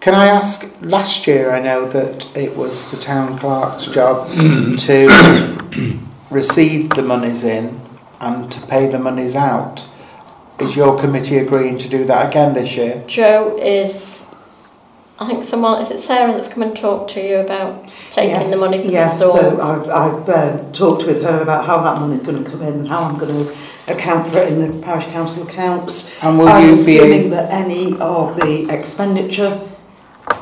Can 0.00 0.14
I 0.14 0.26
ask, 0.26 0.74
last 0.80 1.26
year 1.26 1.50
I 1.50 1.60
know 1.60 1.86
that 1.88 2.36
it 2.36 2.56
was 2.56 2.88
the 2.90 2.96
town 2.96 3.38
clerk's 3.38 3.86
job 3.86 4.30
to 4.32 5.98
receive 6.30 6.90
the 6.90 7.02
monies 7.02 7.42
in 7.44 7.80
and 8.20 8.50
to 8.52 8.60
pay 8.66 8.86
the 8.86 8.98
monies 8.98 9.34
out. 9.34 9.86
Is 10.60 10.76
your 10.76 10.98
committee 10.98 11.38
agreeing 11.38 11.78
to 11.78 11.88
do 11.88 12.04
that 12.04 12.30
again 12.30 12.52
this 12.54 12.76
year? 12.76 13.02
Joe 13.06 13.56
is, 13.60 14.24
I 15.18 15.26
think 15.26 15.42
someone, 15.44 15.80
is 15.82 15.90
it 15.90 16.00
Sarah 16.00 16.32
that's 16.32 16.48
come 16.48 16.62
and 16.62 16.76
talked 16.76 17.10
to 17.10 17.20
you 17.20 17.36
about 17.38 17.84
taking 18.10 18.38
the 18.50 18.56
Yes, 18.56 18.60
money 18.60 18.78
for 18.82 18.88
yes, 18.90 19.12
the 19.18 19.30
stores? 19.30 19.56
so 19.58 19.60
I've, 19.60 19.88
I've 19.88 20.28
um, 20.28 20.72
talked 20.72 21.06
with 21.06 21.22
her 21.22 21.42
about 21.42 21.64
how 21.64 21.80
that 21.82 22.00
money's 22.00 22.22
going 22.24 22.42
to 22.42 22.48
come 22.50 22.62
in 22.62 22.74
and 22.74 22.88
how 22.88 23.02
I'm 23.04 23.18
going 23.18 23.46
to 23.46 23.56
account 23.92 24.30
for 24.30 24.38
it 24.38 24.52
in 24.52 24.70
the 24.70 24.82
parish 24.84 25.04
council 25.06 25.42
accounts. 25.44 26.10
And 26.22 26.38
will 26.38 26.48
I'm 26.48 26.68
you 26.70 26.74
be 26.74 26.98
assuming 26.98 27.20
able, 27.20 27.30
that 27.30 27.52
any 27.52 27.96
of 27.98 28.36
the 28.36 28.68
expenditure 28.70 29.60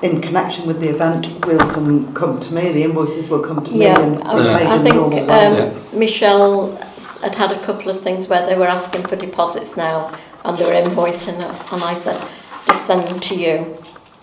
in 0.02 0.20
connection 0.20 0.66
with 0.66 0.80
the 0.80 0.88
event 0.88 1.44
will 1.46 1.58
come 1.58 2.12
come 2.14 2.40
to 2.40 2.52
me. 2.52 2.72
The 2.72 2.84
invoices 2.84 3.28
will 3.28 3.40
come 3.40 3.64
to 3.64 3.72
yeah, 3.72 3.96
me. 3.96 4.02
And 4.02 4.22
I, 4.22 4.76
I 4.76 4.78
think 4.78 4.96
um, 4.96 5.10
yeah. 5.18 5.74
Michelle 5.92 6.76
had 7.22 7.34
had 7.34 7.52
a 7.52 7.60
couple 7.62 7.90
of 7.90 8.00
things 8.02 8.28
where 8.28 8.46
they 8.46 8.56
were 8.56 8.66
asking 8.68 9.06
for 9.06 9.16
deposits 9.16 9.76
now 9.76 10.12
and 10.44 10.56
they 10.56 10.64
were 10.64 10.72
invoicing 10.72 11.38
it, 11.40 11.72
and 11.72 11.82
I 11.82 11.98
said 12.00 12.20
just 12.66 12.86
send 12.86 13.04
them 13.04 13.20
to 13.20 13.34
you. 13.34 13.78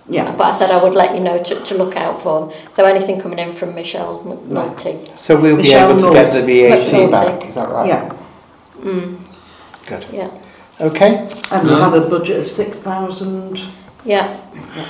Yeah. 0.09 0.35
But 0.35 0.53
I 0.53 0.59
said 0.59 0.69
I 0.69 0.83
would 0.83 0.93
let 0.93 1.15
you 1.15 1.21
know 1.21 1.41
to, 1.41 1.63
to 1.63 1.77
look 1.77 1.95
out 1.95 2.21
for 2.21 2.47
them. 2.47 2.57
So 2.73 2.83
anything 2.85 3.21
coming 3.21 3.39
in 3.39 3.53
from 3.53 3.73
Michelle 3.73 4.21
McNulty. 4.23 5.07
Right. 5.07 5.19
So 5.19 5.39
we'll 5.39 5.55
be 5.55 5.63
Michelle 5.63 5.91
able 5.91 6.01
to 6.01 6.13
get 6.13 6.33
the 6.33 6.41
VAT 6.41 7.09
back. 7.11 7.45
Is 7.45 7.55
that 7.55 7.69
right? 7.69 7.87
Yeah. 7.87 8.17
Mm. 8.79 9.19
Good. 9.85 10.05
Yeah. 10.11 10.39
Okay. 10.81 11.29
And 11.51 11.67
no. 11.67 11.75
we 11.75 11.79
have 11.79 11.93
a 11.93 12.09
budget 12.09 12.39
of 12.41 12.49
six 12.49 12.81
thousand. 12.81 13.59
Yeah. 14.03 14.37
yeah. 14.75 14.87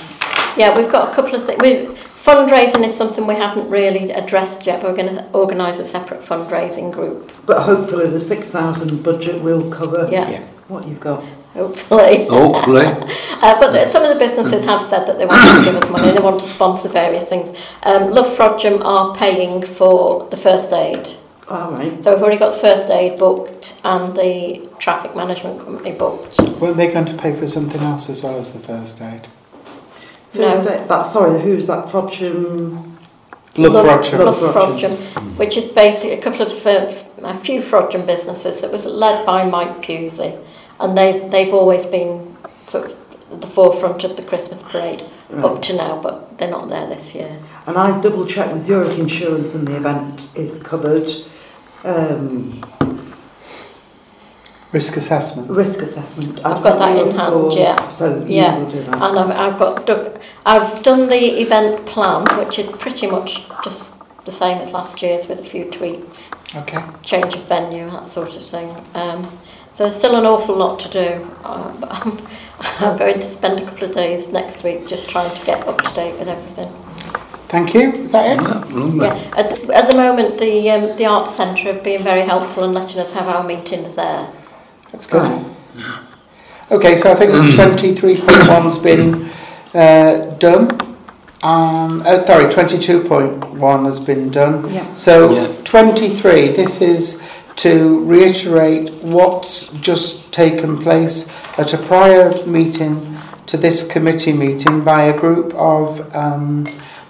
We've 0.56 0.90
got 0.90 1.10
a 1.10 1.14
couple 1.14 1.34
of 1.34 1.44
things. 1.46 1.60
We, 1.60 1.94
fundraising 2.16 2.84
is 2.86 2.94
something 2.96 3.26
we 3.26 3.34
haven't 3.34 3.68
really 3.68 4.10
addressed 4.12 4.66
yet, 4.66 4.80
but 4.80 4.90
we're 4.90 4.96
going 5.02 5.14
to 5.14 5.30
organise 5.32 5.78
a 5.78 5.84
separate 5.84 6.20
fundraising 6.22 6.92
group. 6.92 7.32
But 7.46 7.62
hopefully 7.62 8.08
the 8.08 8.20
six 8.20 8.50
thousand 8.50 9.02
budget 9.02 9.40
will 9.42 9.70
cover 9.70 10.08
Yeah, 10.10 10.28
Yeah. 10.30 10.40
what 10.68 10.86
you've 10.88 11.00
got. 11.00 11.22
hopefully. 11.54 12.26
Hopefully. 12.26 12.86
Uh, 13.44 13.60
but 13.60 13.72
the- 13.72 13.86
some 13.88 14.02
of 14.02 14.08
the 14.08 14.18
businesses 14.18 14.64
have 14.64 14.80
said 14.80 15.04
that 15.06 15.18
they 15.18 15.26
want 15.26 15.42
to 15.58 15.64
give 15.70 15.76
us 15.82 15.90
money, 15.90 16.10
they 16.12 16.18
want 16.18 16.40
to 16.40 16.48
sponsor 16.48 16.88
various 16.88 17.28
things. 17.28 17.54
Um, 17.82 18.10
Love 18.12 18.34
Frodsham 18.34 18.82
are 18.82 19.14
paying 19.14 19.60
for 19.60 20.26
the 20.30 20.36
first 20.38 20.72
aid. 20.72 21.10
All 21.50 21.70
right. 21.72 22.02
So 22.02 22.14
we've 22.14 22.22
already 22.22 22.38
got 22.38 22.54
the 22.54 22.60
first 22.60 22.88
aid 22.90 23.18
booked 23.18 23.74
and 23.84 24.16
the 24.16 24.66
traffic 24.78 25.14
management 25.14 25.60
company 25.60 25.92
booked. 25.92 26.40
weren't 26.58 26.78
they 26.78 26.90
going 26.90 27.04
to 27.04 27.12
pay 27.18 27.38
for 27.38 27.46
something 27.46 27.82
else 27.82 28.08
as 28.08 28.22
well 28.22 28.38
as 28.38 28.54
the 28.54 28.60
first 28.60 29.02
aid? 29.02 29.28
Who's 30.34 30.42
no. 30.42 30.64
that, 30.64 30.88
that, 30.88 31.02
sorry, 31.04 31.40
who's 31.40 31.68
that 31.68 31.86
Frodsham? 31.86 32.90
Love 33.56 33.72
which 35.38 35.56
is 35.56 35.70
basically 35.70 36.14
a 36.14 36.20
couple 36.20 36.42
of, 36.42 36.66
uh, 36.66 36.92
a 37.22 37.38
few 37.38 37.60
Frodsham 37.60 38.04
businesses 38.04 38.60
that 38.60 38.72
was 38.72 38.84
led 38.84 39.24
by 39.24 39.48
Mike 39.48 39.80
Pusey. 39.80 40.44
And 40.80 40.98
they, 40.98 41.28
they've 41.28 41.54
always 41.54 41.86
been 41.86 42.36
sort 42.66 42.86
of 42.86 42.96
at 43.30 43.40
the 43.40 43.46
forefront 43.46 44.02
of 44.02 44.16
the 44.16 44.24
Christmas 44.24 44.60
parade 44.60 45.04
right. 45.30 45.44
up 45.44 45.62
to 45.62 45.76
now, 45.76 46.00
but 46.00 46.36
they're 46.36 46.50
not 46.50 46.68
there 46.68 46.88
this 46.88 47.14
year. 47.14 47.40
And 47.68 47.78
I 47.78 48.00
double 48.00 48.26
checked 48.26 48.52
with 48.52 48.64
Zurich 48.64 48.98
Insurance 48.98 49.54
and 49.54 49.68
the 49.68 49.76
event 49.76 50.28
is 50.34 50.58
covered. 50.58 51.08
Um, 51.84 52.60
Risk 54.74 54.96
assessment. 54.96 55.48
risk 55.50 55.82
assessment. 55.82 56.38
I've 56.44 56.60
got 56.60 56.80
that 56.80 56.96
in 57.06 57.14
hand, 57.16 57.32
form, 57.32 57.52
yeah. 57.56 57.90
So 57.94 58.16
you 58.26 58.40
Yeah. 58.42 58.58
will 58.58 58.70
do 58.72 58.82
that. 58.82 58.94
And 59.02 59.18
I've, 59.20 59.30
I've 59.30 59.56
got 59.56 59.86
dug- 59.86 60.18
I've 60.44 60.82
done 60.82 61.08
the 61.08 61.40
event 61.42 61.86
plan, 61.86 62.24
which 62.38 62.58
is 62.58 62.66
pretty 62.78 63.06
much 63.08 63.44
just 63.62 63.94
the 64.24 64.32
same 64.32 64.58
as 64.58 64.72
last 64.72 65.00
year's 65.00 65.28
with 65.28 65.38
a 65.38 65.44
few 65.44 65.66
tweaks, 65.66 66.32
Okay. 66.56 66.82
change 67.02 67.34
of 67.36 67.42
venue, 67.44 67.88
that 67.90 68.08
sort 68.08 68.34
of 68.34 68.42
thing. 68.42 68.68
Um, 68.96 69.22
so 69.74 69.84
there's 69.84 69.94
still 69.96 70.16
an 70.16 70.26
awful 70.26 70.56
lot 70.56 70.80
to 70.80 70.88
do. 70.90 71.24
Uh, 71.44 71.70
but 71.80 71.92
I'm, 71.92 72.18
I'm 72.80 72.98
going 72.98 73.20
to 73.20 73.28
spend 73.32 73.60
a 73.60 73.64
couple 73.66 73.84
of 73.84 73.92
days 73.92 74.30
next 74.32 74.64
week 74.64 74.88
just 74.88 75.08
trying 75.08 75.30
to 75.32 75.46
get 75.46 75.68
up 75.68 75.80
to 75.82 75.94
date 75.94 76.18
with 76.18 76.26
everything. 76.26 76.72
Thank 77.46 77.74
you. 77.74 77.92
Is 77.92 78.10
that 78.10 78.26
it? 78.26 78.42
Yeah. 78.42 79.04
Yeah. 79.04 79.36
At, 79.36 79.50
the- 79.50 79.72
at 79.72 79.88
the 79.88 79.96
moment, 79.96 80.38
the 80.40 80.68
um, 80.72 80.96
the 80.96 81.06
arts 81.06 81.30
centre 81.30 81.72
have 81.72 81.84
been 81.84 82.02
very 82.02 82.22
helpful 82.22 82.64
in 82.64 82.74
letting 82.74 82.98
us 82.98 83.12
have 83.12 83.28
our 83.28 83.44
meetings 83.44 83.94
there. 83.94 84.26
That's 84.94 85.08
good. 85.08 85.22
Oh. 85.22 85.56
Yeah. 85.74 86.06
Okay, 86.70 86.96
so 86.96 87.10
I 87.10 87.16
think 87.16 87.32
mm. 87.32 87.50
23.1's 87.50 88.78
been 88.78 89.28
uh, 89.74 90.36
done. 90.38 90.70
Um, 91.42 92.04
oh, 92.06 92.24
sorry, 92.24 92.44
22.1 92.44 93.86
has 93.86 93.98
been 93.98 94.30
done. 94.30 94.72
Yeah. 94.72 94.94
So 94.94 95.34
yeah. 95.34 95.62
23, 95.64 96.52
this 96.52 96.80
is 96.80 97.20
to 97.56 98.04
reiterate 98.04 98.92
what's 99.02 99.72
just 99.80 100.32
taken 100.32 100.78
place 100.80 101.28
at 101.58 101.74
a 101.74 101.78
prior 101.78 102.32
meeting 102.46 103.18
to 103.46 103.56
this 103.56 103.90
committee 103.90 104.32
meeting 104.32 104.84
by 104.84 105.02
a 105.02 105.18
group 105.18 105.52
of 105.54 106.14
um, 106.14 106.64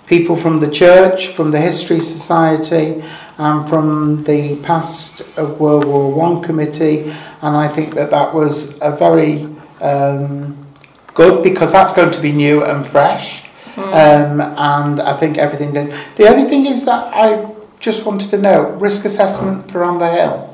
people 0.07 0.37
from 0.37 0.59
the 0.59 0.71
church, 0.71 1.29
from 1.29 1.51
the 1.51 1.61
History 1.61 2.01
Society, 2.01 3.05
and 3.39 3.69
from 3.69 4.23
the 4.25 4.57
past 4.63 5.23
World 5.37 5.85
War 5.85 6.13
One 6.13 6.43
committee, 6.43 7.01
and 7.43 7.57
I 7.57 7.69
think 7.69 7.95
that 7.95 8.11
that 8.11 8.33
was 8.35 8.79
a 8.81 8.95
very 8.97 9.47
um, 9.81 10.57
good 11.15 11.43
because 11.43 11.73
that's 11.73 11.93
going 11.93 12.11
to 12.13 12.21
be 12.21 12.33
new 12.33 12.65
and 12.65 12.87
fresh, 12.87 13.45
um, 13.77 14.41
and 14.41 15.01
I 15.03 15.17
think 15.17 15.37
everything. 15.39 15.73
Did. 15.73 15.95
The 16.17 16.29
only 16.29 16.49
thing 16.49 16.67
is 16.67 16.85
that 16.85 17.13
I 17.15 17.53
just 17.81 18.07
wanted 18.07 18.31
to 18.31 18.39
know 18.39 18.71
risk 18.81 19.05
assessment 19.05 19.71
for 19.71 19.85
on 19.85 19.99
the 19.99 20.11
hill 20.11 20.51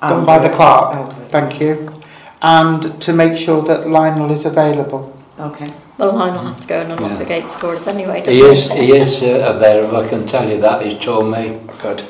done 0.00 0.20
I'll 0.20 0.26
by 0.26 0.38
the 0.38 0.46
it. 0.52 0.54
clerk. 0.56 0.94
I'll 0.96 1.12
do 1.12 1.20
it. 1.22 1.28
Thank 1.30 1.60
you, 1.60 2.00
and 2.42 3.00
to 3.02 3.12
make 3.12 3.36
sure 3.36 3.62
that 3.62 3.88
Lionel 3.88 4.30
is 4.30 4.46
available. 4.46 5.08
Okay. 5.38 5.72
Well, 5.98 6.14
Lionel 6.14 6.44
has 6.46 6.58
to 6.60 6.66
go 6.66 6.80
and 6.80 6.92
unlock 6.92 7.10
Yeah. 7.12 7.18
the 7.18 7.24
gates 7.24 7.56
for 7.56 7.74
us 7.76 7.86
anyway, 7.86 8.22
He 8.24 8.40
is, 8.40 8.68
he 8.70 8.96
is 8.96 9.22
uh, 9.22 9.52
available, 9.54 9.98
I 9.98 10.08
can 10.08 10.26
tell 10.26 10.48
you 10.48 10.60
that, 10.60 10.84
he's 10.84 10.98
told 11.02 11.30
me. 11.30 11.58
Good. 11.82 12.02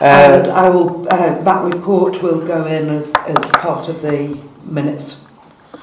and 0.00 0.46
Uh, 0.48 0.54
I 0.54 0.68
will. 0.68 1.06
Uh, 1.10 1.40
that 1.42 1.64
report 1.74 2.22
will 2.22 2.40
go 2.46 2.64
in 2.66 2.88
as, 2.90 3.12
as 3.28 3.50
part 3.52 3.88
of 3.88 4.02
the 4.02 4.36
minutes 4.64 5.22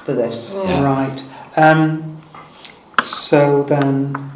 for 0.04 0.12
this. 0.12 0.50
Yeah. 0.54 0.82
Right. 0.84 1.22
Um, 1.56 2.18
so 3.02 3.62
then, 3.62 4.30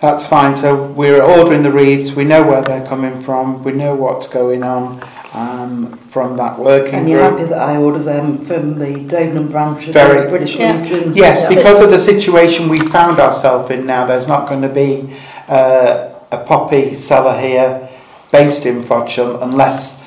that's 0.00 0.26
fine. 0.26 0.56
So 0.56 0.84
we're 0.92 1.22
ordering 1.22 1.62
the 1.62 1.70
wreaths. 1.70 2.14
We 2.14 2.24
know 2.24 2.42
where 2.42 2.62
they're 2.62 2.86
coming 2.86 3.20
from. 3.20 3.62
We 3.64 3.72
know 3.72 3.94
what's 3.94 4.28
going 4.28 4.62
on 4.62 5.02
um, 5.32 5.96
from 5.98 6.36
that 6.38 6.58
working 6.58 6.94
And 6.94 7.08
you're 7.08 7.20
group. 7.28 7.40
happy 7.40 7.50
that 7.50 7.60
I 7.62 7.76
order 7.76 7.98
them 7.98 8.44
from 8.44 8.78
the 8.78 8.86
Davenham 9.04 9.50
branch 9.50 9.86
of 9.88 9.94
Very. 9.94 10.22
the 10.24 10.28
British 10.28 10.56
Yeah. 10.56 10.76
Legion? 10.80 11.14
Yes, 11.14 11.42
Yeah. 11.42 11.48
because 11.56 11.80
of 11.80 11.90
the 11.90 11.98
situation 11.98 12.68
we 12.68 12.78
found 12.78 13.18
ourselves 13.20 13.70
in 13.70 13.86
now, 13.86 14.06
there's 14.06 14.26
not 14.28 14.48
going 14.48 14.62
to 14.62 14.68
be 14.68 15.14
uh, 15.48 16.08
a 16.32 16.44
poppy 16.44 16.94
seller 16.94 17.38
here 17.40 17.88
based 18.32 18.66
in 18.66 18.82
Frodsham 18.82 19.42
unless 19.42 20.04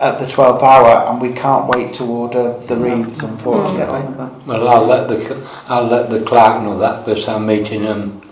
at 0.00 0.18
the 0.18 0.26
12th 0.26 0.62
hour 0.62 1.10
and 1.10 1.22
we 1.22 1.32
can't 1.32 1.68
wait 1.68 1.94
to 1.94 2.04
order 2.04 2.58
the 2.66 2.76
wreaths 2.76 3.22
mm. 3.22 3.30
unfortunately. 3.30 4.26
Well 4.46 4.68
I'll 4.68 4.86
let 4.86 5.08
the 5.08 5.48
I'll 5.68 5.86
let 5.86 6.10
the 6.10 6.22
clerk 6.22 6.62
know 6.62 6.78
that 6.78 7.06
because 7.06 7.28
I'm 7.28 7.46
meeting 7.46 7.82
him 7.82 8.22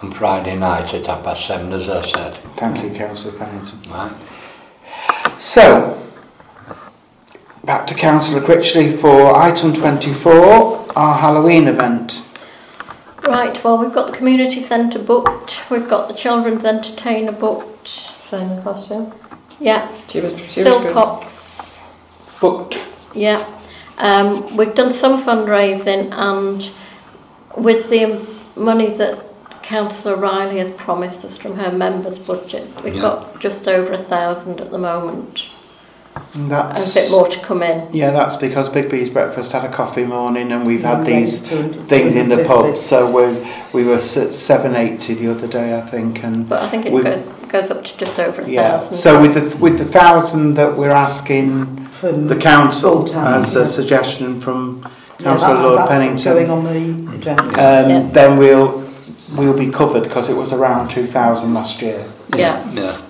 on 0.00 0.12
Friday 0.12 0.56
night 0.56 0.94
at 0.94 1.06
half 1.06 1.24
past 1.24 1.46
seven 1.46 1.72
as 1.72 1.88
I 1.88 2.06
said. 2.06 2.34
Thank 2.56 2.82
you 2.84 2.90
Councillor 2.96 3.38
Pennington. 3.38 3.82
Right. 3.90 4.16
So 5.38 6.00
back 7.64 7.86
to 7.88 7.94
Councillor 7.94 8.40
Critchley 8.40 8.96
for 8.96 9.34
item 9.34 9.72
24 9.74 10.82
our 10.96 11.18
Halloween 11.18 11.66
event. 11.66 12.24
Right, 13.24 13.62
well, 13.62 13.78
we've 13.78 13.92
got 13.92 14.08
the 14.08 14.16
community 14.16 14.60
centre 14.62 14.98
booked, 14.98 15.70
we've 15.70 15.88
got 15.88 16.08
the 16.08 16.14
children's 16.14 16.64
entertainer 16.64 17.32
booked. 17.32 17.88
Same 17.88 18.50
as 18.50 18.64
last 18.66 18.90
year. 18.90 19.10
Yeah, 19.60 19.88
She 20.08 20.20
was, 20.20 20.38
she 20.52 20.60
was 20.60 20.68
good. 20.68 20.92
Silcox, 20.92 21.90
Booked. 22.40 22.80
yeah. 23.14 23.46
Um, 23.98 24.56
we've 24.56 24.74
done 24.74 24.92
some 24.92 25.22
fundraising 25.22 26.10
and 26.12 26.68
with 27.56 27.88
the 27.90 28.26
money 28.56 28.90
that 28.96 29.24
Councillor 29.62 30.16
Riley 30.16 30.58
has 30.58 30.70
promised 30.70 31.24
us 31.24 31.36
from 31.36 31.54
her 31.56 31.70
members' 31.70 32.18
budget, 32.18 32.68
we've 32.82 32.96
Yeah. 32.96 33.02
got 33.02 33.40
just 33.40 33.68
over 33.68 33.92
a 33.92 33.98
thousand 33.98 34.60
at 34.60 34.72
the 34.72 34.78
moment 34.78 35.48
And 36.34 36.50
that's, 36.50 36.96
a 36.96 37.00
bit 37.00 37.10
more 37.10 37.26
to 37.26 37.40
come 37.40 37.62
in. 37.62 37.92
Yeah, 37.92 38.10
that's 38.10 38.36
because 38.36 38.68
Big 38.68 38.90
B's 38.90 39.08
breakfast 39.08 39.52
had 39.52 39.64
a 39.64 39.72
coffee 39.72 40.04
morning, 40.04 40.52
and 40.52 40.66
we've 40.66 40.80
yeah, 40.80 40.96
had 40.96 41.06
these 41.06 41.46
things 41.46 42.14
in 42.14 42.28
the 42.28 42.44
pub. 42.44 42.76
So 42.76 43.10
we 43.10 43.52
we 43.72 43.86
were 43.86 44.00
seven 44.00 44.74
eighty 44.74 45.14
the 45.14 45.30
other 45.30 45.46
day, 45.46 45.76
I 45.76 45.82
think, 45.82 46.24
and 46.24 46.48
but 46.48 46.62
I 46.62 46.68
think 46.68 46.86
it 46.86 46.90
goes 46.90 47.28
goes 47.48 47.70
up 47.70 47.84
to 47.84 47.98
just 47.98 48.18
over 48.18 48.42
a 48.42 48.48
yeah. 48.48 48.78
thousand. 48.78 48.96
So 48.96 49.20
with 49.20 49.34
the 49.34 49.56
with 49.58 49.78
the 49.78 49.84
thousand 49.84 50.54
that 50.54 50.76
we're 50.76 50.90
asking 50.90 51.86
from 51.88 52.28
the 52.28 52.36
council 52.36 53.06
time, 53.06 53.42
as 53.42 53.54
yeah. 53.54 53.62
a 53.62 53.66
suggestion 53.66 54.40
from 54.40 54.82
Councillor 55.18 55.54
yeah, 55.54 55.62
that, 55.62 55.68
Lord 55.68 55.88
Pennington, 55.88 56.34
going 56.34 56.50
on 56.50 56.64
the 56.64 57.16
agenda. 57.16 57.42
Um, 57.42 57.90
yeah. 57.90 58.08
Then 58.10 58.38
we'll 58.38 58.90
we'll 59.36 59.56
be 59.56 59.70
covered 59.70 60.04
because 60.04 60.30
it 60.30 60.34
was 60.34 60.52
around 60.52 60.88
two 60.88 61.06
thousand 61.06 61.54
last 61.54 61.80
year. 61.82 62.06
Yeah. 62.34 62.70
yeah. 62.72 63.00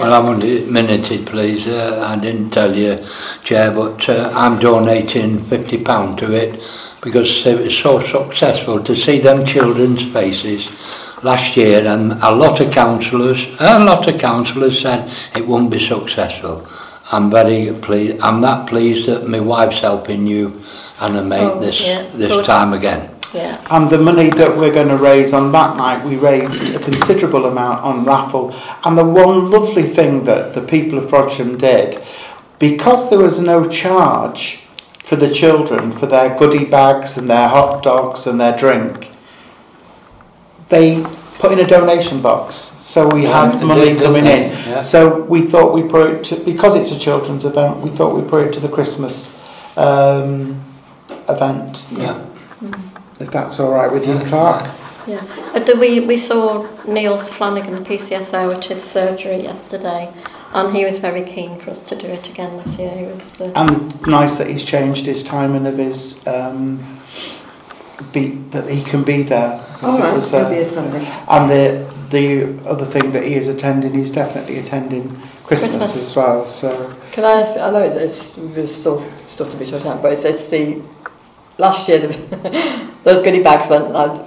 Well, 0.00 0.14
I 0.14 0.18
want 0.18 0.42
a 0.42 0.64
minuted, 0.64 1.26
please. 1.26 1.66
Uh, 1.66 2.02
I 2.08 2.18
didn't 2.18 2.52
tell 2.52 2.74
you, 2.74 3.04
Chair, 3.44 3.70
but 3.70 4.08
uh, 4.08 4.32
I'm 4.34 4.58
donating 4.58 5.38
£50 5.38 6.16
to 6.16 6.32
it 6.32 6.58
because 7.02 7.46
it 7.46 7.58
was 7.58 7.76
so 7.76 8.02
successful 8.06 8.82
to 8.82 8.96
see 8.96 9.20
them 9.20 9.44
children's 9.44 10.02
faces 10.10 10.74
last 11.22 11.54
year 11.54 11.86
and 11.86 12.12
a 12.12 12.30
lot 12.30 12.62
of 12.62 12.72
councillors, 12.72 13.46
a 13.60 13.78
lot 13.78 14.08
of 14.08 14.18
councillors 14.18 14.80
said 14.80 15.12
it 15.36 15.46
won't 15.46 15.70
be 15.70 15.78
successful. 15.78 16.66
I'm 17.12 17.30
very 17.30 17.70
pleased, 17.74 18.22
I'm 18.22 18.40
that 18.40 18.68
pleased 18.70 19.06
that 19.06 19.28
my 19.28 19.40
wife's 19.40 19.80
helping 19.80 20.26
you 20.26 20.62
and 21.02 21.18
I 21.18 21.22
mate 21.22 21.40
oh, 21.42 21.60
this, 21.60 21.78
yeah, 21.78 22.08
this 22.14 22.28
good. 22.28 22.46
time 22.46 22.72
again. 22.72 23.19
Yeah, 23.32 23.64
And 23.70 23.88
the 23.88 23.98
money 23.98 24.30
that 24.30 24.56
we're 24.56 24.72
going 24.72 24.88
to 24.88 24.96
raise 24.96 25.32
on 25.32 25.52
that 25.52 25.76
night, 25.76 26.04
we 26.04 26.16
raised 26.16 26.74
a 26.74 26.80
considerable 26.80 27.46
amount 27.46 27.84
on 27.84 28.04
raffle. 28.04 28.52
And 28.84 28.98
the 28.98 29.04
one 29.04 29.50
lovely 29.50 29.84
thing 29.84 30.24
that 30.24 30.54
the 30.54 30.62
people 30.62 30.98
of 30.98 31.04
Frodsham 31.04 31.58
did, 31.58 32.02
because 32.58 33.08
there 33.08 33.20
was 33.20 33.38
no 33.40 33.68
charge 33.68 34.56
for 35.04 35.16
the 35.16 35.32
children 35.32 35.92
for 35.92 36.06
their 36.06 36.36
goodie 36.38 36.64
bags 36.64 37.18
and 37.18 37.30
their 37.30 37.48
hot 37.48 37.82
dogs 37.82 38.26
and 38.26 38.40
their 38.40 38.56
drink, 38.56 39.10
they 40.68 41.02
put 41.38 41.52
in 41.52 41.60
a 41.60 41.66
donation 41.66 42.20
box. 42.20 42.54
So 42.56 43.08
we 43.08 43.22
Yeah, 43.24 43.52
had 43.52 43.64
money 43.64 43.94
did, 43.94 44.02
coming 44.02 44.26
in. 44.26 44.50
Yeah. 44.50 44.80
So 44.80 45.22
we 45.22 45.42
thought 45.42 45.72
we 45.72 45.82
put 45.82 46.10
it 46.10 46.24
to, 46.24 46.36
because 46.44 46.74
it's 46.76 46.92
a 46.92 46.98
children's 46.98 47.44
event, 47.44 47.78
we 47.78 47.90
thought 47.90 48.14
we 48.14 48.28
put 48.28 48.46
it 48.46 48.52
to 48.54 48.60
the 48.60 48.68
Christmas 48.68 49.36
um, 49.76 50.60
event. 51.28 51.86
Yeah. 51.92 52.26
if 53.20 53.30
that's 53.30 53.60
all 53.60 53.72
right 53.72 53.90
with 53.92 54.06
you, 54.06 54.18
Clark. 54.28 54.68
Yeah, 55.06 55.24
and 55.54 55.80
we, 55.80 56.00
we 56.00 56.16
saw 56.16 56.66
Neil 56.86 57.18
Flanagan, 57.18 57.74
the 57.74 57.80
PCSO, 57.80 58.56
at 58.56 58.64
his 58.64 58.82
surgery 58.82 59.42
yesterday, 59.42 60.12
and 60.52 60.74
he 60.74 60.84
was 60.84 60.98
very 60.98 61.24
keen 61.24 61.58
for 61.58 61.70
us 61.70 61.82
to 61.84 61.96
do 61.96 62.06
it 62.06 62.28
again 62.28 62.56
this 62.58 62.78
year. 62.78 62.90
He 62.90 63.04
was, 63.04 63.40
uh, 63.40 63.52
and 63.56 64.06
nice 64.06 64.36
that 64.38 64.48
he's 64.48 64.64
changed 64.64 65.06
his 65.06 65.24
timing 65.24 65.66
of 65.66 65.78
his 65.78 66.26
um, 66.26 67.00
be 68.12 68.36
that 68.50 68.68
he 68.68 68.82
can 68.82 69.04
be 69.04 69.22
there. 69.22 69.64
Oh, 69.82 69.98
right. 69.98 70.14
was, 70.14 70.32
uh, 70.34 70.48
be 70.48 70.58
attending. 70.58 71.06
And 71.28 71.50
the 71.50 71.94
the 72.10 72.68
other 72.68 72.84
thing 72.84 73.12
that 73.12 73.24
he 73.24 73.34
is 73.34 73.48
attending, 73.48 73.94
he's 73.94 74.10
definitely 74.10 74.58
attending 74.58 75.08
Christmas, 75.44 75.72
Christmas. 75.72 75.96
as 75.96 76.16
well. 76.16 76.46
So 76.46 76.94
can 77.12 77.24
I 77.24 77.42
ask? 77.42 77.58
I 77.58 77.70
know 77.70 77.82
it's, 77.82 77.96
it's 77.96 78.34
there's 78.54 78.74
still 78.74 79.04
stuff 79.26 79.50
to 79.50 79.56
be 79.56 79.64
sorted 79.64 79.88
out, 79.88 80.02
but 80.02 80.12
it's, 80.12 80.24
it's 80.24 80.48
the 80.48 80.82
last 81.58 81.88
year 81.88 82.06
the 82.06 82.89
Those 83.04 83.22
goodie 83.22 83.42
bags 83.42 83.68
went 83.68 83.90
like, 83.90 84.26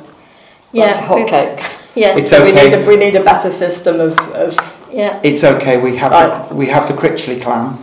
yeah, 0.72 0.86
like 0.86 1.30
hotcakes. 1.30 1.80
Yeah, 1.96 2.18
it's 2.18 2.32
so 2.32 2.44
okay. 2.44 2.52
we, 2.52 2.70
need 2.70 2.74
a, 2.74 2.88
we 2.88 2.96
need 2.96 3.16
a 3.16 3.24
better 3.24 3.52
system 3.52 4.00
of, 4.00 4.18
of 4.34 4.58
yeah. 4.92 5.20
It's 5.24 5.44
okay. 5.44 5.78
We 5.78 5.96
have 5.98 6.12
right. 6.12 6.50
the, 6.50 6.56
we 6.56 6.66
have 6.68 6.88
the 6.88 6.94
Critchley 6.94 7.42
clan 7.42 7.78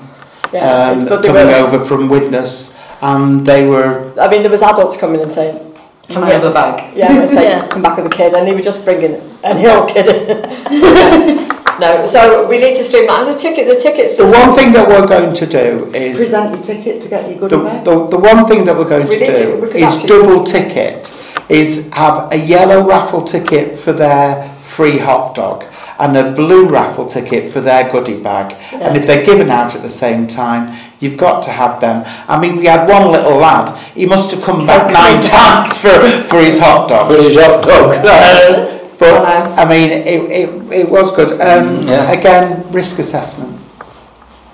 yeah, 0.53 0.90
um, 0.90 1.07
coming 1.07 1.33
were, 1.33 1.55
over 1.55 1.85
from 1.85 2.09
Widnes, 2.09 2.76
and 3.03 3.46
they 3.46 3.66
were. 3.68 4.12
I 4.20 4.29
mean, 4.29 4.42
there 4.42 4.50
was 4.50 4.62
adults 4.62 4.96
coming 4.96 5.20
and 5.20 5.31
saying, 5.31 5.76
"Can 6.09 6.24
I 6.24 6.31
have 6.31 6.44
a 6.44 6.53
bag?" 6.53 6.96
Yeah, 6.96 7.12
and 7.20 7.31
saying, 7.31 7.62
yeah. 7.62 7.68
"Come 7.68 7.83
back 7.83 7.96
with 7.96 8.07
a 8.07 8.16
kid," 8.16 8.35
and 8.35 8.48
he 8.48 8.55
was 8.55 8.64
just 8.64 8.85
bringing 8.85 9.14
any 9.44 9.68
old 9.68 9.88
kid. 9.88 10.07
no. 11.81 12.07
So 12.07 12.47
we 12.49 12.59
need 12.59 12.77
to 12.77 12.85
streamline 12.85 13.27
and 13.27 13.35
the 13.35 13.38
ticket. 13.38 13.66
The 13.66 13.81
ticket 13.81 14.11
system. 14.11 14.31
The 14.31 14.38
one 14.38 14.55
thing 14.55 14.73
that 14.73 14.88
we're 14.88 15.07
going 15.07 15.35
to 15.35 15.47
do 15.47 15.93
is 15.95 16.19
present 16.19 16.55
your 16.55 16.64
ticket 16.64 17.03
to 17.03 17.09
get 17.09 17.29
your 17.29 17.38
good. 17.38 17.51
The, 17.51 17.83
the, 17.85 18.07
the 18.09 18.19
one 18.19 18.47
thing 18.47 18.64
that 18.66 18.77
we're 18.77 18.88
going 18.88 19.09
we 19.09 19.19
to 19.19 19.27
do 19.27 19.61
to, 19.61 19.77
is 19.77 20.03
double 20.05 20.45
ticket. 20.45 21.16
Is 21.49 21.90
have 21.93 22.33
a 22.33 22.37
yellow 22.37 22.87
raffle 22.87 23.23
ticket 23.23 23.77
for 23.77 23.93
their 23.93 24.55
free 24.62 24.99
hot 24.99 25.35
dog 25.35 25.64
and 26.01 26.16
a 26.16 26.33
blue 26.33 26.66
raffle 26.69 27.07
ticket 27.07 27.53
for 27.53 27.61
their 27.61 27.90
goodie 27.90 28.21
bag. 28.21 28.53
Yeah. 28.73 28.88
And 28.88 28.97
if 28.97 29.07
they're 29.07 29.25
given 29.25 29.51
out 29.51 29.75
at 29.77 29.83
the 29.83 29.90
same 29.90 30.27
time, 30.27 30.79
you've 30.99 31.19
got 31.19 31.43
to 31.45 31.51
have 31.51 31.81
them. 31.81 32.05
I 32.27 32.40
mean, 32.40 32.57
we 32.57 32.66
had 32.66 32.88
one 32.88 33.12
little 33.12 33.37
lad. 33.37 33.77
He 33.95 34.07
must 34.07 34.31
have 34.31 34.43
come 34.43 34.66
back 34.66 34.93
nine 34.93 35.21
times 35.21 35.77
for, 35.77 35.90
for 36.29 36.40
his 36.40 36.59
hot 36.59 36.88
dog. 36.88 37.14
For 37.14 37.23
his 37.23 37.37
hot 37.37 37.62
dog. 37.62 38.71
Um, 38.80 38.80
But 39.01 39.25
I 39.25 39.49
know. 39.49 39.55
i 39.63 39.65
mean 39.69 39.91
it, 39.91 40.07
it, 40.41 40.49
it 40.81 40.89
was 40.91 41.11
good 41.17 41.33
um, 41.41 41.89
Yeah. 41.89 42.13
again 42.13 42.71
risk 42.73 42.99
assessment 42.99 43.57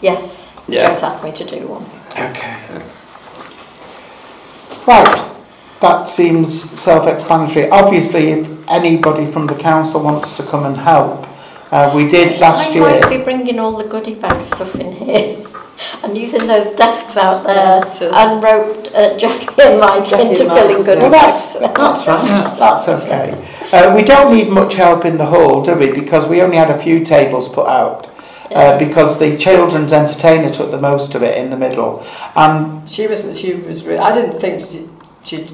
Yes, 0.02 0.54
Yeah. 0.68 0.88
James 0.88 1.02
asked 1.02 1.24
me 1.24 1.32
to 1.32 1.44
do 1.44 1.66
one. 1.66 1.84
Okay. 2.12 2.54
Right, 4.86 5.32
that 5.80 6.06
seems 6.06 6.70
self-explanatory. 6.80 7.70
Obviously, 7.70 8.30
if 8.32 8.48
anybody 8.68 9.26
from 9.32 9.46
the 9.46 9.54
council 9.56 10.02
wants 10.02 10.36
to 10.36 10.42
come 10.44 10.64
and 10.66 10.76
help, 10.76 11.26
uh, 11.72 11.90
we 11.96 12.06
did 12.06 12.38
last 12.40 12.70
I 12.70 12.74
year. 12.74 12.82
might 12.82 13.08
be 13.08 13.18
bringing 13.18 13.58
all 13.58 13.76
the 13.76 13.88
goodie 13.88 14.14
bag 14.14 14.40
stuff 14.42 14.74
in 14.76 14.92
here 14.92 15.44
and 16.04 16.16
using 16.16 16.46
those 16.46 16.76
desks 16.76 17.16
out 17.16 17.42
there 17.42 17.80
Yeah, 17.84 17.94
sure. 17.94 18.14
and 18.14 18.44
rope 18.44 18.86
uh, 18.94 19.16
Jackie 19.18 19.48
and 19.62 19.80
Mike 19.80 20.06
Jackie 20.08 20.28
into 20.28 20.40
and 20.42 20.48
Mike, 20.48 20.58
filling 20.60 20.84
goodie 20.84 21.00
Well, 21.00 21.10
bags. 21.10 21.58
that's 21.58 22.04
that's 22.04 22.06
right. 22.06 22.58
That's 22.58 22.88
okay. 22.88 23.34
Uh, 23.72 23.92
we 23.96 24.02
don't 24.02 24.32
need 24.34 24.48
much 24.48 24.74
help 24.74 25.04
in 25.04 25.16
the 25.16 25.26
hall, 25.26 25.62
do 25.62 25.74
we? 25.74 25.90
Because 25.90 26.28
we 26.28 26.40
only 26.42 26.56
had 26.56 26.70
a 26.70 26.78
few 26.78 27.04
tables 27.04 27.48
put 27.48 27.66
out. 27.66 28.10
Uh, 28.54 28.78
because 28.78 29.18
the 29.18 29.36
children's 29.36 29.92
entertainer 29.92 30.48
took 30.48 30.70
the 30.70 30.80
most 30.80 31.16
of 31.16 31.22
it 31.24 31.36
in 31.36 31.50
the 31.50 31.56
middle, 31.56 32.06
and 32.36 32.88
She 32.88 33.08
was. 33.08 33.36
She 33.38 33.54
was. 33.54 33.84
Re- 33.84 33.98
I 33.98 34.14
didn't 34.14 34.38
think 34.38 34.60
she, 34.60 34.88
she'd 35.24 35.50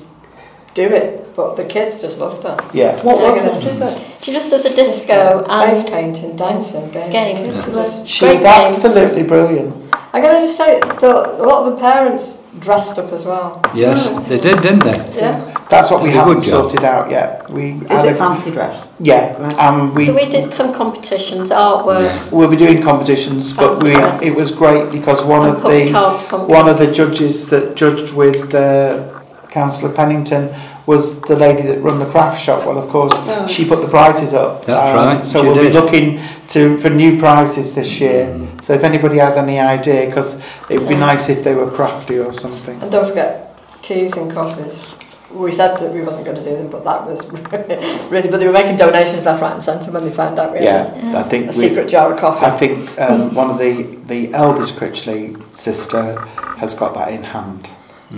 do 0.75 0.83
it, 0.83 1.35
but 1.35 1.57
the 1.57 1.65
kids 1.65 1.99
just 2.03 2.19
loved 2.19 2.43
her. 2.43 2.55
yeah, 2.75 3.03
What 3.03 3.19
was 3.19 3.39
gonna- 3.39 3.51
what 3.55 3.65
is 3.65 3.81
it? 3.81 3.99
She 4.21 4.33
just 4.35 4.51
does 4.51 4.67
a 4.67 4.75
disco 4.77 5.43
face 5.49 5.79
and 5.81 5.89
painting, 5.89 6.37
dancing, 6.37 6.91
games. 6.91 7.13
games. 7.13 7.65
Kids- 7.65 8.07
she 8.09 8.27
Great 8.27 8.43
was 8.43 8.45
games. 8.45 8.85
absolutely 8.85 9.23
brilliant. 9.23 9.75
I'm 10.13 10.21
going 10.23 10.35
to 10.37 10.43
just 10.43 10.59
say, 10.59 10.79
the, 11.01 11.41
a 11.41 11.45
lot 11.47 11.67
of 11.67 11.73
the 11.75 11.81
parents 11.81 12.42
dressed 12.59 12.99
up 12.99 13.13
as 13.13 13.25
well. 13.25 13.61
Yes, 13.75 14.07
mm. 14.07 14.27
they 14.29 14.39
did, 14.39 14.61
didn't 14.63 14.85
they? 14.85 14.97
Yeah. 15.19 15.49
That's 15.71 15.91
what 15.91 16.03
we 16.03 16.11
Did 16.11 16.17
a 16.17 16.21
haven't 16.25 16.41
job. 16.43 16.71
sorted 16.71 16.85
out 16.85 17.11
yet. 17.11 17.49
We 17.51 17.71
Is 17.73 18.05
it 18.05 18.13
a, 18.13 18.15
fancy 18.15 18.51
dress? 18.51 18.89
yeah, 19.01 19.41
Right. 19.41 19.57
and 19.59 19.95
we 19.95 20.05
So 20.07 20.15
we 20.15 20.27
did 20.29 20.53
some 20.53 20.75
competitions, 20.75 21.49
artwork, 21.49 22.31
we'll 22.31 22.51
be 22.51 22.57
doing 22.59 22.83
competitions, 22.83 23.55
but 23.55 23.73
Fancy 23.73 23.85
we 23.89 23.95
uh, 23.95 24.01
dress. 24.01 24.23
it 24.23 24.37
was 24.37 24.51
great 24.55 24.93
because 24.93 25.25
one 25.25 25.47
and 25.49 25.57
of 25.57 25.63
the 25.63 25.91
carved 25.91 26.29
pumpkins. 26.29 26.51
one 26.51 26.69
of 26.69 26.77
the 26.79 26.93
judges 26.93 27.49
that 27.49 27.75
judged 27.75 28.13
with 28.15 28.55
uh, 28.55 29.21
Councillor 29.49 29.93
Pennington 29.95 30.49
was 30.87 31.21
the 31.23 31.37
lady 31.37 31.63
that 31.63 31.81
run 31.81 31.99
the 31.99 32.07
craft 32.07 32.43
shop. 32.43 32.67
Well, 32.67 32.79
of 32.79 32.89
course, 32.91 33.13
oh. 33.15 33.47
she 33.47 33.67
put 33.67 33.81
the 33.83 33.89
prices 33.89 34.35
up. 34.35 34.67
That's 34.67 34.99
um, 34.99 35.07
right. 35.07 35.25
So 35.25 35.43
we'll 35.43 35.55
did. 35.55 35.73
be 35.73 35.79
looking 35.79 36.21
to 36.49 36.79
for 36.79 36.91
new 36.91 37.19
prices 37.19 37.75
this 37.75 37.89
mm-hmm. 37.93 38.05
year. 38.05 38.27
Mm. 38.27 38.65
So 38.65 38.75
if 38.75 38.83
anybody 38.83 39.19
has 39.19 39.37
any 39.37 39.59
idea, 39.59 40.07
because 40.07 40.43
it 40.69 40.79
would 40.79 40.89
be 40.89 40.95
yeah. 40.95 41.01
nice 41.01 41.29
if 41.29 41.45
they 41.45 41.55
were 41.55 41.71
crafty 41.71 42.19
or 42.19 42.33
something. 42.33 42.81
And 42.83 42.91
don't 42.91 43.09
forget 43.09 43.57
teas 43.83 44.17
and 44.17 44.31
coffees. 44.31 44.87
We 45.31 45.51
said 45.51 45.79
that 45.79 45.95
we 45.95 46.03
wasn't 46.03 46.27
going 46.27 46.37
to 46.37 46.43
do 46.43 46.55
them, 46.55 46.69
but 46.69 46.85
that 46.85 47.07
was 47.07 47.25
really. 48.11 48.29
But 48.29 48.39
they 48.39 48.47
were 48.47 48.53
making 48.53 48.77
donations 48.77 49.25
left, 49.25 49.41
right, 49.41 49.53
and 49.53 49.63
centre 49.63 49.91
when 49.91 50.05
they 50.05 50.11
found 50.11 50.39
out. 50.39 50.53
Really, 50.53 50.67
yeah, 50.67 50.95
yeah. 50.95 51.21
I 51.21 51.23
think 51.23 51.49
a 51.49 51.53
secret 51.53 51.89
jar 51.89 52.13
of 52.13 52.21
coffee. 52.21 52.45
I 52.45 52.57
think 52.59 53.01
um, 53.01 53.35
one 53.35 53.51
of 53.51 53.59
the 53.59 53.97
the 54.07 54.35
eldest 54.35 54.77
Critchley 54.77 55.43
sister 55.55 56.21
has 56.59 56.75
got 56.75 56.93
that 56.95 57.13
in 57.13 57.23
hand. 57.23 57.71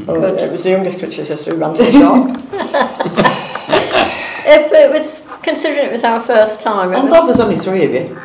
Oh, 0.09 0.15
Good. 0.21 0.43
it 0.43 0.51
was 0.53 0.63
the 0.65 0.71
youngest 0.71 0.99
Critchley 0.99 1.25
sister 1.25 1.53
who 1.55 1.61
ran 1.61 1.75
to 1.75 1.85
the 1.85 1.93
shop. 2.01 3.31
It, 4.47 4.71
it 4.73 4.91
was, 4.91 5.23
considering 5.43 5.87
it 5.87 5.93
was 5.93 6.05
our 6.05 6.21
first 6.21 6.61
time, 6.61 6.93
it 6.93 6.97
I'm 6.97 7.05
was, 7.09 7.11
glad 7.11 7.27
there's 7.29 7.41
only 7.41 7.57
three 7.57 7.85
of 7.85 7.91
you. 7.93 8.21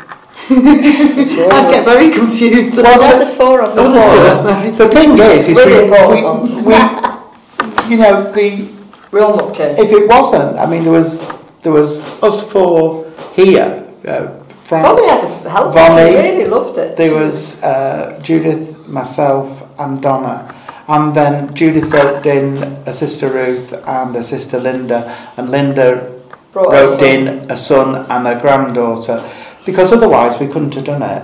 There's 0.50 1.32
four 1.34 1.46
of 1.48 1.54
I'd 1.54 1.72
get 1.72 1.86
very 1.86 2.12
confused. 2.12 2.76
well, 2.76 3.18
there's 3.18 3.34
four 3.34 3.62
of 3.62 3.78
Oh, 3.78 3.84
us. 3.88 3.94
there's 3.96 4.78
four. 4.78 4.88
The 4.88 4.94
thing 4.94 5.18
is, 5.18 5.48
is 5.48 5.56
Really 5.58 5.86
we, 5.86 6.24
ones. 6.24 6.56
we, 6.58 6.74
we, 6.74 7.90
you 7.90 7.98
know, 8.02 8.32
the 8.34 8.68
We 9.12 9.22
all 9.22 9.34
looked 9.34 9.62
in. 9.62 9.78
if 9.78 9.92
it 9.94 10.10
wasn't, 10.10 10.60
I 10.60 10.66
mean, 10.66 10.84
there 10.84 10.92
was 10.92 11.32
there 11.62 11.72
was 11.72 12.22
us 12.22 12.52
four 12.52 13.10
here. 13.34 13.88
Uh, 14.06 14.38
from 14.66 14.82
Bonnie 14.84 15.08
had 15.08 15.24
a 15.24 15.50
help. 15.50 15.74
Bonnie, 15.74 16.12
She 16.12 16.18
really 16.18 16.46
loved 16.50 16.78
it. 16.78 16.98
there 16.98 17.16
was 17.16 17.64
uh, 17.64 18.20
Judith, 18.22 18.88
myself, 18.88 19.64
and 19.80 20.02
Donna. 20.02 20.54
And 20.90 21.14
then 21.14 21.54
Judith 21.54 21.92
roped 21.92 22.26
in 22.26 22.58
a 22.88 22.92
sister 22.92 23.30
Ruth 23.30 23.74
and 23.74 24.16
a 24.16 24.24
sister 24.24 24.60
Linda, 24.60 25.16
and 25.38 25.52
Linda 25.52 26.20
Brought 26.52 26.72
roped 26.74 27.04
in 27.04 27.28
a 27.52 27.56
son 27.56 28.08
and 28.10 28.28
a 28.28 28.42
granddaughter, 28.42 29.24
because 29.68 29.94
otherwise 29.94 30.40
we 30.40 30.48
couldn't 30.48 30.74
have 30.74 30.86
done 30.86 31.04
it. 31.04 31.24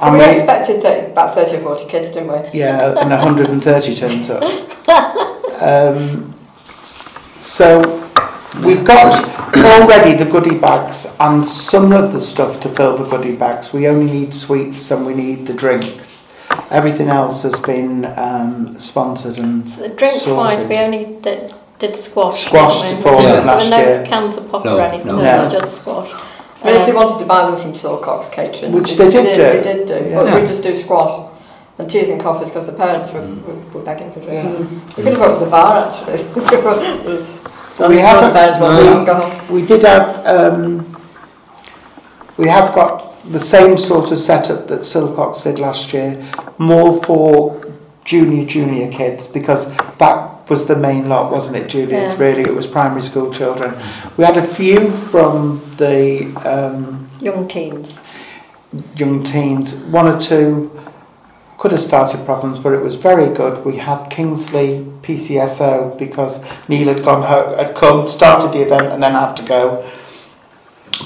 And 0.00 0.14
we 0.14 0.20
we, 0.20 0.30
expected 0.30 0.80
that 0.82 1.10
about 1.10 1.34
30 1.34 1.56
or 1.56 1.60
40 1.60 1.86
kids, 1.88 2.08
didn't 2.08 2.32
we? 2.32 2.58
yeah, 2.58 2.98
and 2.98 3.10
130 3.10 3.94
turns 3.94 4.30
up. 4.30 4.42
Um, 5.60 6.34
so 7.38 7.82
we've 8.64 8.84
got 8.84 9.28
already 9.56 10.16
the 10.16 10.24
goodie 10.30 10.58
bags 10.58 11.14
and 11.20 11.46
some 11.46 11.92
of 11.92 12.14
the 12.14 12.20
stuff 12.20 12.62
to 12.62 12.70
fill 12.70 12.96
the 12.96 13.04
goodie 13.04 13.36
bags. 13.36 13.74
We 13.74 13.88
only 13.88 14.10
need 14.10 14.32
sweets 14.32 14.90
and 14.90 15.04
we 15.04 15.12
need 15.12 15.46
the 15.46 15.52
drinks. 15.52 16.11
Everything 16.70 17.08
else 17.08 17.42
has 17.42 17.58
been 17.60 18.06
um, 18.16 18.78
sponsored 18.78 19.38
and 19.38 19.68
so 19.68 19.88
Drinks 19.94 20.22
sorted. 20.22 20.36
wise, 20.36 20.68
we 20.68 20.76
only 20.78 21.18
did, 21.20 21.54
did 21.78 21.94
squash. 21.94 22.46
Squashed 22.46 23.02
for 23.02 23.12
yeah. 23.12 23.34
yeah. 23.34 23.40
last 23.40 23.68
year. 23.68 23.78
There 23.78 23.98
were 23.98 24.04
no 24.04 24.10
cans 24.10 24.36
of 24.38 24.50
pop 24.50 24.64
no, 24.64 24.78
or 24.78 24.80
anything, 24.82 25.06
no. 25.08 25.22
Yeah. 25.22 25.50
just 25.50 25.82
squash. 25.82 26.10
I 26.62 26.66
mean, 26.66 26.76
um, 26.76 26.80
if 26.80 26.86
they 26.86 26.92
um, 26.92 26.96
wanted 26.96 27.18
to 27.20 27.26
buy 27.26 27.50
them 27.50 27.60
from 27.60 27.72
Silcox 27.72 28.30
Catering, 28.32 28.72
which 28.72 28.96
they, 28.96 29.04
they 29.04 29.10
did, 29.10 29.24
did 29.24 29.36
do, 29.36 29.42
they 29.42 29.62
did 29.62 29.86
do. 29.86 30.10
Yeah. 30.10 30.16
But 30.16 30.26
yeah. 30.26 30.40
we 30.40 30.46
just 30.46 30.62
do 30.62 30.72
squash 30.74 31.30
and 31.78 31.90
teas 31.90 32.08
and 32.08 32.20
coffees 32.20 32.48
because 32.48 32.66
the 32.66 32.72
parents 32.72 33.12
were, 33.12 33.20
mm. 33.20 33.42
were, 33.42 33.78
were 33.78 33.84
begging 33.84 34.10
for 34.12 34.20
drink. 34.20 34.32
Yeah. 34.32 34.58
We 34.96 35.02
could 35.02 35.06
have 35.06 35.18
got 35.18 35.40
the 35.40 35.50
bar 35.50 35.88
actually. 35.88 36.22
we 37.88 37.98
have, 37.98 38.24
the 38.24 38.32
parents 38.32 38.58
no. 38.60 39.44
we, 39.50 39.60
we 39.60 39.66
did 39.66 39.82
have. 39.82 40.24
Um, 40.26 40.88
we 42.38 42.48
have 42.48 42.74
got 42.74 43.11
the 43.30 43.40
same 43.40 43.78
sort 43.78 44.10
of 44.12 44.18
setup 44.18 44.66
that 44.68 44.80
Silcox 44.80 45.44
did 45.44 45.58
last 45.58 45.92
year, 45.92 46.20
more 46.58 47.02
for 47.04 47.62
junior 48.04 48.44
junior 48.44 48.90
kids 48.90 49.28
because 49.28 49.72
that 49.98 50.48
was 50.50 50.66
the 50.66 50.76
main 50.76 51.08
lot, 51.08 51.30
wasn't 51.30 51.56
it, 51.56 51.68
Judy? 51.68 51.92
Yeah. 51.92 52.16
Really, 52.18 52.42
it 52.42 52.54
was 52.54 52.66
primary 52.66 53.02
school 53.02 53.32
children. 53.32 53.74
We 54.16 54.24
had 54.24 54.36
a 54.36 54.46
few 54.46 54.90
from 54.90 55.62
the 55.76 56.26
um, 56.48 57.08
young 57.20 57.48
teens. 57.48 58.00
Young 58.96 59.22
teens, 59.22 59.82
one 59.84 60.08
or 60.08 60.20
two 60.20 60.70
could 61.58 61.72
have 61.72 61.80
started 61.80 62.24
problems, 62.24 62.58
but 62.58 62.72
it 62.72 62.80
was 62.80 62.96
very 62.96 63.32
good. 63.34 63.64
We 63.64 63.76
had 63.76 64.08
Kingsley 64.08 64.84
PCSO 65.02 65.96
because 65.96 66.44
Neil 66.68 66.92
had 66.92 67.04
gone 67.04 67.22
home, 67.22 67.56
had 67.56 67.74
come, 67.76 68.06
started 68.06 68.50
the 68.52 68.62
event, 68.62 68.86
and 68.92 69.02
then 69.02 69.12
had 69.12 69.34
to 69.34 69.44
go 69.44 69.88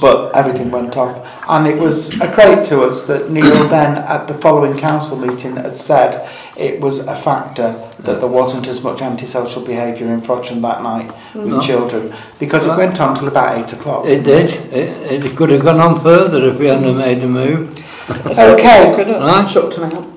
but 0.00 0.34
everything 0.36 0.70
went 0.70 0.96
off. 0.96 1.26
And 1.48 1.66
it 1.66 1.78
was 1.78 2.20
a 2.20 2.32
credit 2.32 2.66
to 2.66 2.82
us 2.82 3.04
that 3.06 3.30
Neil 3.30 3.68
then, 3.68 3.98
at 3.98 4.26
the 4.26 4.34
following 4.34 4.76
council 4.76 5.18
meeting, 5.18 5.56
had 5.56 5.72
said 5.72 6.28
it 6.56 6.80
was 6.80 7.00
a 7.00 7.16
factor 7.16 7.72
that 8.00 8.20
there 8.20 8.28
wasn't 8.28 8.66
as 8.68 8.82
much 8.82 9.02
antisocial 9.02 9.64
behaviour 9.64 10.12
in 10.12 10.20
Frodsham 10.20 10.62
that 10.62 10.82
night 10.82 11.12
no. 11.34 11.46
with 11.46 11.62
children, 11.62 12.14
because 12.38 12.66
it 12.66 12.76
went 12.76 13.00
on 13.00 13.14
till 13.14 13.28
about 13.28 13.58
8 13.58 13.72
o'clock. 13.74 14.06
It 14.06 14.22
did. 14.22 14.50
It, 14.72 15.24
it 15.24 15.36
could 15.36 15.50
have 15.50 15.62
gone 15.62 15.80
on 15.80 16.00
further 16.00 16.48
if 16.48 16.58
we 16.58 16.66
hadn't 16.66 16.96
made 16.96 17.22
a 17.22 17.26
move. 17.26 17.78
okay. 18.10 18.94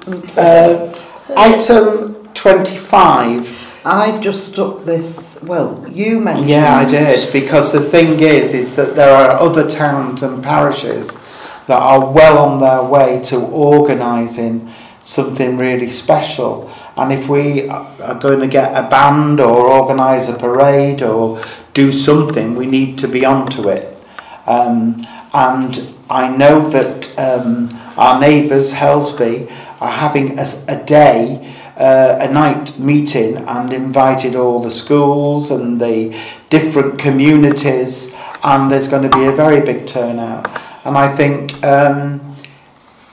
Right. 0.07 0.37
Uh, 0.37 0.93
item 1.35 2.15
25 2.33 3.58
I've 3.89 4.21
just 4.21 4.53
stuck 4.53 4.83
this, 4.83 5.41
well, 5.41 5.83
you 5.89 6.19
mentioned. 6.19 6.49
Yeah, 6.49 6.77
I 6.77 6.85
did, 6.85 7.33
because 7.33 7.73
the 7.73 7.81
thing 7.81 8.19
is, 8.19 8.53
is 8.53 8.75
that 8.75 8.95
there 8.95 9.15
are 9.15 9.31
other 9.39 9.67
towns 9.67 10.21
and 10.21 10.43
parishes 10.43 11.17
that 11.65 11.79
are 11.79 12.11
well 12.11 12.37
on 12.37 12.59
their 12.59 12.83
way 12.83 13.19
to 13.25 13.37
organising 13.39 14.71
something 15.01 15.57
really 15.57 15.89
special. 15.89 16.71
And 16.97 17.11
if 17.11 17.27
we 17.27 17.67
are 17.67 18.19
going 18.19 18.41
to 18.41 18.47
get 18.47 18.73
a 18.73 18.87
band 18.87 19.39
or 19.39 19.67
organise 19.67 20.29
a 20.29 20.37
parade 20.37 21.01
or 21.01 21.43
do 21.73 21.91
something, 21.91 22.53
we 22.53 22.67
need 22.67 22.99
to 22.99 23.07
be 23.07 23.25
onto 23.25 23.69
it. 23.69 23.97
Um, 24.45 25.07
and 25.33 25.95
I 26.11 26.35
know 26.35 26.69
that 26.69 27.17
um, 27.17 27.69
our 27.97 28.19
neighbours, 28.19 28.73
Helsby, 28.73 29.49
are 29.81 29.91
having 29.91 30.37
a 30.37 30.85
day, 30.85 31.55
uh, 31.79 32.17
a 32.19 32.31
night 32.31 32.77
meeting 32.77 33.37
and 33.37 33.73
invited 33.73 34.35
all 34.35 34.61
the 34.61 34.69
schools 34.69 35.49
and 35.49 35.79
the 35.79 36.19
different 36.49 36.99
communities 36.99 38.15
and 38.43 38.71
there's 38.71 38.87
going 38.87 39.09
to 39.09 39.17
be 39.17 39.25
a 39.25 39.31
very 39.31 39.61
big 39.61 39.87
turnout. 39.87 40.47
And 40.85 40.97
I 40.97 41.15
think 41.15 41.63
um, 41.63 42.35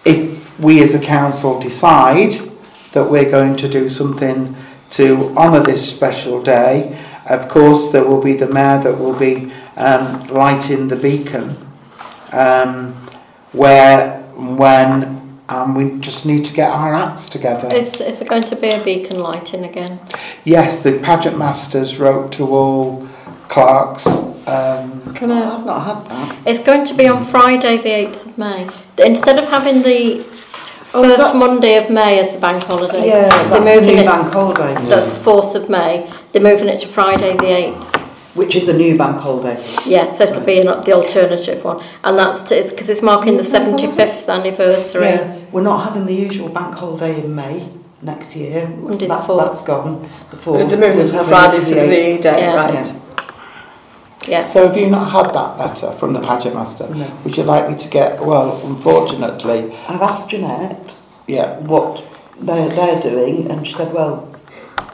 if 0.05 0.59
we 0.59 0.83
as 0.83 0.95
a 0.95 1.01
council 1.01 1.59
decide 1.61 2.33
that 2.93 3.09
we're 3.11 3.31
going 3.31 3.57
to 3.57 3.69
do 3.69 3.89
something 3.89 4.55
to 4.91 5.35
honour 5.37 5.61
this 5.61 5.89
special 5.89 6.43
day, 6.43 6.99
of 7.29 7.49
course 7.49 7.93
there 7.93 8.05
will 8.05 8.23
be 8.23 8.35
the 8.35 8.49
mayor 8.49 8.81
that 8.83 8.99
will 8.99 9.19
be 9.19 9.53
um, 9.77 10.27
lighting 10.29 10.89
the 10.89 10.97
beacon 10.97 11.57
um, 12.33 12.95
where 13.53 14.23
when 14.35 15.16
and 15.49 15.77
we 15.77 15.99
just 16.01 16.27
need 16.27 16.45
to 16.45 16.53
get 16.55 16.71
our 16.71 16.93
acts 16.95 17.29
together. 17.29 17.69
Is, 17.73 18.01
is 18.01 18.19
there 18.19 18.29
going 18.29 18.43
to 18.45 18.57
be 18.57 18.71
a 18.71 18.83
beacon 18.85 19.19
lighting 19.19 19.65
again? 19.65 20.01
yes, 20.45 20.83
the 20.83 20.99
pageant 21.01 21.39
masters 21.39 21.99
wrote 21.99 22.33
to 22.33 22.45
all 22.47 23.09
clerks. 23.49 24.07
Um, 24.49 25.15
Can 25.15 25.31
I, 25.31 25.57
I've 25.57 25.67
not 25.67 25.81
had 25.85 26.11
that. 26.11 26.37
it's 26.47 26.63
going 26.65 26.85
to 26.87 26.95
be 26.95 27.07
on 27.09 27.25
Friday, 27.25 27.79
the 27.79 27.89
8th 27.89 28.27
of 28.27 28.39
May. 28.39 28.69
Instead 29.05 29.39
of 29.39 29.49
having 29.49 29.83
the 29.83 30.25
Oh, 30.95 31.03
first 31.03 31.19
that- 31.19 31.37
Monday 31.37 31.77
of 31.83 31.91
May 31.91 32.21
as 32.21 32.35
the 32.35 32.41
bank 32.41 32.63
holiday, 32.63 33.07
Yeah, 33.09 33.29
they're 33.49 33.61
that's 33.61 33.65
the 33.65 33.81
new 33.93 33.99
it, 33.99 34.07
bank 34.07 34.33
holiday, 34.33 34.75
that's 34.89 35.11
4th 35.13 35.55
of 35.57 35.69
May, 35.69 36.11
they're 36.33 36.41
moving 36.43 36.69
it 36.69 36.81
to 36.81 36.89
Friday, 36.89 37.33
the 37.37 37.43
8th. 37.43 38.06
Which 38.37 38.55
is 38.55 38.69
a 38.69 38.73
new 38.73 38.97
bank 38.97 39.19
holiday. 39.19 39.57
Yes, 39.87 40.19
so 40.19 40.25
it'll 40.25 40.45
be 40.45 40.61
an, 40.61 40.67
the 40.67 40.93
alternative 40.93 41.65
one. 41.65 41.83
And 42.05 42.19
that's 42.19 42.43
because 42.43 42.89
it's 42.89 43.03
marking 43.03 43.37
the 43.37 43.43
75th 43.43 44.29
anniversary. 44.33 45.05
Yeah, 45.05 45.41
we're 45.53 45.63
not 45.63 45.85
having 45.85 46.07
the 46.07 46.15
usual 46.15 46.49
bank 46.49 46.75
holiday 46.75 47.25
in 47.25 47.35
May 47.35 47.69
next 48.03 48.37
year. 48.37 48.69
Monday 48.69 49.07
the 49.07 49.09
that, 49.09 49.25
4th. 49.27 49.47
That's 49.47 49.63
gone. 49.63 50.09
The 50.31 50.37
fourth. 50.37 50.69
They're 50.69 50.79
moving 50.79 50.99
We're 50.99 51.07
to 51.07 51.13
the 51.13 51.19
having 51.19 51.31
Friday 51.31 51.57
it 51.59 51.65
for 51.65 51.71
the 51.71 51.93
eighth. 51.97 52.23
day, 52.23 52.39
Yeah. 52.41 52.55
right? 52.55 52.75
Yeah. 52.75 53.01
Yeah. 54.29 54.43
so 54.45 54.67
have 54.67 54.77
you 54.77 54.89
not 54.91 55.11
had 55.11 55.33
that 55.35 55.59
letter 55.59 55.93
from 55.93 56.13
the 56.13 56.21
pageant 56.21 56.55
master? 56.55 56.93
No. 56.93 57.09
Would 57.25 57.37
you 57.37 57.45
like 57.45 57.71
me 57.71 57.77
to 57.77 57.89
get? 57.89 58.21
Well, 58.21 58.61
unfortunately, 58.67 59.73
I've 59.89 60.03
asked 60.03 60.31
Jeanette 60.31 60.97
yeah. 61.27 61.59
what 61.61 62.03
they're, 62.41 62.69
they're 62.69 63.01
doing, 63.01 63.51
and 63.51 63.67
she 63.67 63.75
said, 63.75 63.93
well, 63.93 64.35
I 64.79 64.89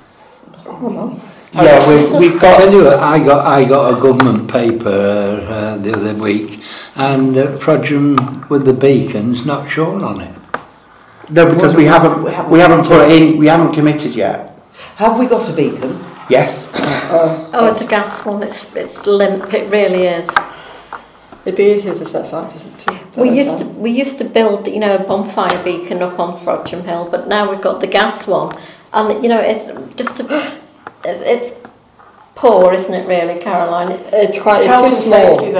don't 0.64 0.94
know. 0.94 1.20
Yeah, 1.54 1.86
we, 1.88 2.18
we've 2.18 2.40
got. 2.44 2.58
Tell 2.58 2.72
you 2.72 2.84
what, 2.84 2.98
I 2.98 3.18
got 3.24 3.46
I 3.46 3.64
got 3.68 3.98
a 3.98 4.00
government 4.00 4.50
paper 4.50 4.88
uh, 4.88 5.52
uh, 5.52 5.76
the 5.78 5.92
other 5.94 6.14
week, 6.14 6.62
and 6.96 7.36
uh, 7.36 7.46
Frodsham 7.58 8.48
with 8.48 8.64
the 8.64 8.72
beacons 8.72 9.44
not 9.44 9.70
shown 9.70 10.02
on 10.02 10.20
it. 10.20 10.34
No, 11.30 11.46
because 11.52 11.74
we 11.76 11.84
haven't, 11.84 12.22
We 12.24 12.32
haven't 12.32 12.50
we 12.52 12.58
haven't 12.58 12.86
put 12.86 13.02
committed. 13.02 13.22
in, 13.34 13.38
we 13.38 13.46
haven't 13.46 13.72
committed 13.74 14.14
yet. 14.16 14.58
Have 14.96 15.18
we 15.18 15.26
got 15.26 15.48
a 15.48 15.52
beacon? 15.52 15.98
Yes. 16.28 16.70
Oh, 16.74 17.70
it's 17.72 17.80
a 17.82 17.86
gas 17.86 18.24
one. 18.24 18.42
It's 18.42 18.74
it's 18.74 19.06
limp. 19.06 19.52
It 19.52 19.70
really 19.70 20.04
is. 20.06 20.28
It'd 21.44 21.56
be 21.56 21.72
easier 21.72 21.92
to 21.94 22.04
set 22.06 22.30
fire 22.30 22.48
to 22.48 22.76
to- 22.76 23.20
We 23.20 23.30
used 23.30 23.58
to 23.58 23.64
we 23.66 23.90
used 23.90 24.16
to 24.18 24.24
build 24.24 24.66
you 24.68 24.78
know 24.80 24.94
a 24.96 25.04
bonfire 25.04 25.62
beacon 25.64 26.00
up 26.02 26.18
on 26.18 26.38
Frodsham 26.38 26.82
Hill, 26.84 27.08
but 27.10 27.28
now 27.28 27.50
we've 27.50 27.60
got 27.60 27.80
the 27.80 27.86
gas 27.88 28.26
one, 28.26 28.56
and 28.92 29.22
you 29.22 29.28
know 29.28 29.40
it's 29.40 29.66
just 29.96 30.20
a, 30.20 30.52
it's, 31.04 31.22
it's 31.52 31.68
poor, 32.34 32.72
isn't 32.72 32.92
it? 32.94 33.06
Really, 33.06 33.38
Caroline. 33.40 33.92
It's 34.12 34.40
quite. 34.40 34.66
Health 34.66 34.86
It's 34.92 34.96
too 35.04 35.10
small. 35.10 35.38
safety 35.38 35.52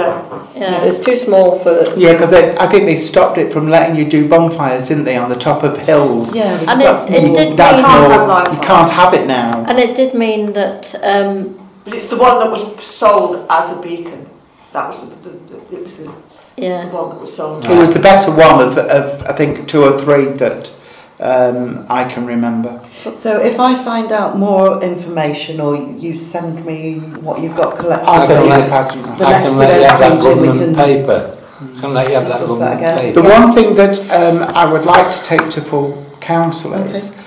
yeah. 0.59 0.83
It's 0.83 0.99
too 1.03 1.15
small 1.15 1.59
for. 1.59 1.83
Yeah, 1.97 2.13
because 2.13 2.33
I 2.33 2.67
think 2.67 2.85
they 2.85 2.97
stopped 2.97 3.37
it 3.37 3.51
from 3.51 3.69
letting 3.69 3.95
you 3.95 4.05
do 4.09 4.27
bonfires, 4.29 4.87
didn't 4.87 5.03
they, 5.05 5.17
on 5.17 5.29
the 5.29 5.35
top 5.35 5.63
of 5.63 5.77
hills? 5.77 6.35
Yeah, 6.35 6.59
And 6.69 6.79
it- 6.81 6.83
that's 6.83 7.03
it 7.03 7.23
more- 7.23 7.35
did 7.35 7.57
That's 7.57 7.83
mean- 7.83 7.91
more, 7.91 8.09
Can't 8.09 8.11
have 8.19 8.27
live 8.27 8.53
you 8.53 8.59
can't 8.61 8.89
have 8.89 9.13
it 9.13 9.27
now. 9.27 9.65
And 9.67 9.79
it 9.79 9.95
did 9.95 10.13
mean 10.13 10.53
that 10.53 10.93
um, 11.03 11.57
But 11.85 11.95
it's 11.95 12.07
the 12.07 12.17
one 12.17 12.39
that 12.39 12.49
was 12.51 12.83
sold 12.85 13.45
as 13.49 13.71
a 13.71 13.81
beacon. 13.81 14.29
That 14.73 14.87
was 14.87 15.01
the, 15.09 15.15
the, 15.29 15.29
the 15.55 15.75
it 15.77 15.83
was 15.83 15.97
the 15.97 16.11
Yeah. 16.55 16.85
one 16.91 17.09
that 17.09 17.19
was 17.19 17.35
sold. 17.35 17.65
It 17.65 17.77
was 17.77 17.93
the 17.93 17.99
better 17.99 18.31
one 18.31 18.61
of, 18.61 18.77
of 18.77 19.23
I 19.23 19.33
think, 19.33 19.67
two 19.67 19.83
or 19.83 19.99
three 19.99 20.25
that 20.37 20.71
um, 21.19 21.85
I 21.89 22.05
can 22.05 22.25
remember. 22.25 22.81
So 23.15 23.39
if 23.39 23.59
I 23.59 23.81
find 23.83 24.11
out 24.11 24.37
more 24.37 24.83
information 24.83 25.59
or 25.59 25.75
you 25.75 26.19
send 26.19 26.65
me 26.65 26.99
what 27.21 27.41
you've 27.41 27.55
got 27.55 27.77
collected, 27.77 28.07
I'll 28.07 28.25
send 28.25 28.45
you 28.45 28.51
the 28.51 28.69
pageant. 28.69 29.21
I 29.21 29.41
can 29.41 29.57
let 29.57 29.79
you 29.79 29.87
have 29.87 29.99
that 29.99 30.23
government 30.23 30.59
can... 30.59 30.75
paper. 30.75 31.39
Can 31.79 31.91
let 31.91 32.09
you 32.09 32.15
have 32.15 32.27
that 32.27 32.39
government 32.39 32.81
that 32.81 32.99
paper. 32.99 33.21
The 33.21 33.29
one 33.29 33.53
thing 33.53 33.75
that 33.75 33.99
um, 34.11 34.43
I 34.55 34.71
would 34.71 34.85
like 34.85 35.15
to 35.15 35.23
take 35.23 35.49
to 35.51 35.61
full 35.61 36.03
council 36.19 36.73
is, 36.73 37.11
okay. 37.11 37.21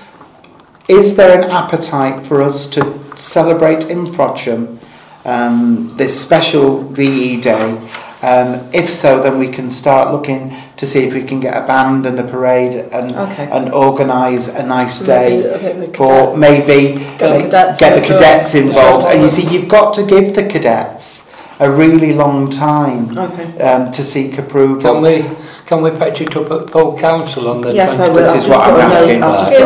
is 0.89 1.15
there 1.15 1.41
an 1.41 1.49
appetite 1.49 2.25
for 2.25 2.41
us 2.41 2.67
to 2.71 2.99
celebrate 3.15 3.89
in 3.89 4.05
Frodsham 4.05 4.79
um, 5.25 5.95
this 5.97 6.19
special 6.19 6.83
VE 6.83 7.41
day 7.41 7.79
Um, 8.21 8.67
if 8.73 8.89
so, 8.89 9.21
then 9.21 9.37
we 9.37 9.49
can 9.49 9.69
start 9.69 10.11
looking 10.11 10.55
to 10.77 10.87
see 10.87 11.03
if 11.03 11.13
we 11.13 11.23
can 11.23 11.39
get 11.39 11.55
a 11.55 11.67
band 11.67 12.07
and 12.07 12.19
a 12.19 12.23
parade 12.23 12.73
and 12.73 13.11
okay. 13.11 13.47
and 13.51 13.71
organise 13.71 14.47
a 14.47 14.65
nice 14.65 15.01
day 15.01 15.59
maybe, 15.61 15.93
for 15.93 16.35
maybe 16.35 16.99
get, 17.17 17.41
cadets 17.41 17.79
get 17.79 18.01
the 18.01 18.07
cadets 18.07 18.55
involved. 18.55 19.05
Yeah, 19.05 19.11
and 19.11 19.21
you 19.21 19.29
see, 19.29 19.47
you've 19.47 19.69
got 19.69 19.93
to 19.95 20.05
give 20.05 20.33
the 20.33 20.47
cadets 20.47 21.31
a 21.59 21.69
really 21.69 22.13
long 22.13 22.49
time 22.49 23.15
okay. 23.17 23.59
um, 23.61 23.91
to 23.91 24.01
seek 24.01 24.39
approval. 24.39 24.81
Can 24.81 25.01
we 25.03 25.21
can 25.67 25.83
we 25.83 25.91
patch 25.91 26.21
it 26.21 26.35
up 26.35 26.49
at 26.49 26.69
full 26.71 26.97
council 26.97 27.49
on 27.49 27.61
the? 27.61 27.73
Yes, 27.73 27.97
20th? 27.97 27.99
I 27.99 28.07
will. 28.09 28.15
This 28.15 28.43
is 28.43 28.49
what 28.49 28.61
I'm 28.61 28.79
asking. 28.79 29.19
Know, 29.19 29.45
we're, 29.49 29.59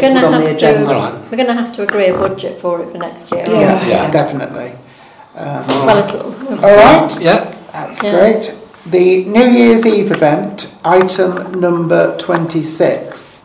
going 0.00 0.14
to 0.14 0.30
have 0.30 0.58
to 0.58 0.84
right. 0.86 1.30
we're 1.30 1.36
going 1.36 1.46
to 1.46 1.52
have 1.52 1.74
to 1.76 1.82
agree 1.82 2.06
a 2.06 2.14
budget 2.14 2.58
for 2.60 2.80
it 2.80 2.88
for 2.90 2.98
next 2.98 3.30
year. 3.32 3.44
Yeah, 3.46 3.60
yeah. 3.60 3.88
yeah. 3.88 4.10
definitely. 4.10 4.72
Um, 5.34 5.66
well, 5.66 6.08
it'll, 6.08 6.64
all 6.64 6.76
right. 6.76 7.20
Yeah. 7.20 7.43
That's 7.74 8.02
Yeah. 8.02 8.12
great. 8.12 8.54
The 8.86 9.24
New 9.24 9.46
Year's 9.46 9.84
Eve 9.86 10.10
event, 10.12 10.74
item 10.84 11.60
number 11.60 12.16
26. 12.18 13.42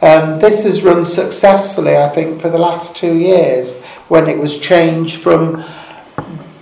Um, 0.00 0.38
this 0.38 0.64
has 0.64 0.84
run 0.84 1.04
successfully, 1.04 1.96
I 1.96 2.08
think, 2.08 2.40
for 2.40 2.48
the 2.48 2.58
last 2.58 2.96
two 2.96 3.14
years 3.14 3.78
when 4.08 4.28
it 4.28 4.38
was 4.38 4.58
changed 4.58 5.20
from 5.22 5.64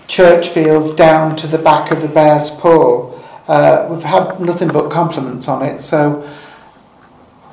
Churchfields 0.09 0.97
down 0.97 1.37
to 1.37 1.47
the 1.47 1.59
back 1.59 1.91
of 1.91 2.01
the 2.01 2.09
Bear's 2.09 2.51
Paw. 2.51 3.11
Uh, 3.49 3.87
we've 3.91 4.03
had 4.03 4.41
nothing 4.41 4.69
but 4.69 4.89
compliments 4.91 5.49
on 5.49 5.63
it, 5.65 5.81
so 5.81 6.25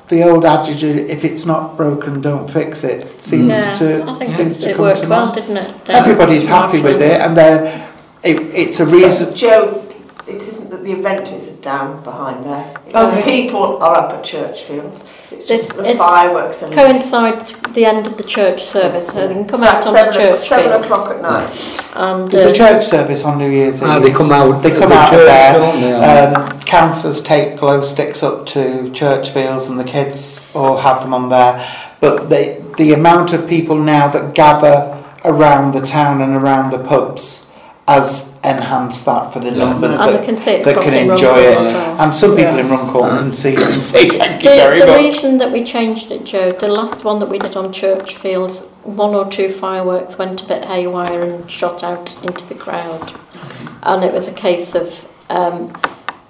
the 0.08 0.22
old 0.22 0.44
adage, 0.44 0.82
if 0.84 1.24
it's 1.24 1.46
not 1.46 1.76
broken, 1.76 2.20
don't 2.20 2.48
fix 2.50 2.82
it, 2.84 3.20
seems 3.22 3.48
yeah, 3.48 3.74
to 3.74 4.04
I 4.08 4.14
think 4.14 4.30
seems 4.30 4.58
it, 4.58 4.62
to 4.62 4.70
it 4.70 4.76
come 4.76 4.84
worked 4.86 5.02
to 5.02 5.08
well, 5.08 5.26
mind. 5.26 5.36
didn't 5.36 5.56
it? 5.56 5.74
Everybody's 5.88 6.46
happy 6.46 6.80
with 6.80 7.00
it, 7.00 7.20
and 7.20 7.36
then 7.36 7.86
it, 8.24 8.40
it's 8.54 8.80
a 8.80 8.86
reason... 8.86 9.28
So, 9.28 9.34
Joe, 9.34 9.88
it 10.26 10.36
isn't 10.36 10.70
that 10.70 10.82
the 10.82 10.92
event 10.92 11.30
is 11.32 11.48
down 11.64 12.02
behind 12.04 12.44
there. 12.44 12.74
Okay. 12.88 13.16
The 13.16 13.22
people 13.22 13.82
are 13.82 13.96
up 13.96 14.12
at 14.12 14.24
Churchfield. 14.24 14.92
It's 15.30 15.48
this 15.48 15.66
just 15.66 15.76
the 15.76 15.84
is 15.84 15.98
fireworks. 15.98 16.62
And 16.62 16.72
coincide 16.72 17.46
the 17.74 17.84
end 17.84 18.06
of 18.06 18.16
the 18.16 18.22
church 18.22 18.64
service, 18.64 19.08
so 19.08 19.26
they 19.26 19.34
can 19.34 19.46
come 19.46 19.62
it's 19.62 19.86
out 19.86 20.06
onto 20.06 20.18
church. 20.18 20.38
Seven 20.38 20.82
o'clock 20.82 21.10
at 21.10 21.22
night. 21.22 21.50
And 21.94 22.30
there's 22.30 22.44
uh, 22.44 22.48
a 22.48 22.50
um, 22.50 22.54
church 22.54 22.86
service 22.86 23.24
on 23.24 23.38
New 23.38 23.50
Year's 23.50 23.82
Eve. 23.82 23.88
Ah, 23.88 23.98
they 23.98 24.12
come 24.12 24.30
out. 24.30 24.62
They 24.62 24.70
come 24.70 24.90
the 24.90 24.94
out 24.94 25.10
church, 25.10 25.20
of 25.20 25.26
there. 25.26 26.00
They, 26.00 26.34
um, 26.34 26.60
councillors 26.60 27.22
take 27.22 27.58
glow 27.58 27.80
sticks 27.80 28.22
up 28.22 28.46
to 28.46 28.90
Churchfields, 28.92 29.68
and 29.68 29.78
the 29.78 29.84
kids 29.84 30.50
all 30.54 30.76
have 30.76 31.02
them 31.02 31.14
on 31.14 31.28
there. 31.28 31.66
But 32.00 32.28
they, 32.28 32.62
the 32.76 32.92
amount 32.92 33.32
of 33.32 33.48
people 33.48 33.76
now 33.76 34.08
that 34.08 34.34
gather 34.34 35.02
around 35.24 35.72
the 35.72 35.80
town 35.80 36.20
and 36.20 36.36
around 36.36 36.70
the 36.70 36.82
pubs 36.84 37.43
as 37.86 38.40
enhance 38.44 39.04
that 39.04 39.32
for 39.32 39.40
the 39.40 39.50
yeah. 39.50 39.58
numbers 39.58 39.98
and 39.98 40.14
that, 40.14 40.20
they 40.20 40.26
can, 40.26 40.38
see 40.38 40.52
it 40.52 40.64
that 40.64 40.82
can 40.82 41.10
enjoy 41.10 41.38
it. 41.38 41.56
Well. 41.56 42.00
And 42.00 42.14
some 42.14 42.30
people 42.30 42.54
yeah. 42.54 42.60
in 42.60 42.70
Runcorn 42.70 43.10
can 43.10 43.32
see 43.32 43.52
it 43.52 43.58
and 43.58 43.84
say 43.84 44.08
thank 44.08 44.42
you 44.42 44.50
the, 44.50 44.56
very 44.56 44.80
the 44.80 44.86
much. 44.86 44.96
The 44.96 45.02
reason 45.02 45.38
that 45.38 45.52
we 45.52 45.64
changed 45.64 46.10
it, 46.10 46.24
Joe, 46.24 46.52
the 46.52 46.68
last 46.68 47.04
one 47.04 47.18
that 47.20 47.28
we 47.28 47.38
did 47.38 47.56
on 47.56 47.72
church 47.72 48.16
fields, 48.16 48.60
one 48.84 49.14
or 49.14 49.30
two 49.30 49.52
fireworks 49.52 50.16
went 50.16 50.42
a 50.42 50.46
bit 50.46 50.64
haywire 50.64 51.22
and 51.22 51.50
shot 51.50 51.84
out 51.84 52.22
into 52.24 52.46
the 52.46 52.54
crowd. 52.54 53.02
Okay. 53.12 53.72
And 53.82 54.02
it 54.02 54.12
was 54.12 54.28
a 54.28 54.34
case 54.34 54.74
of 54.74 55.06
um, 55.28 55.74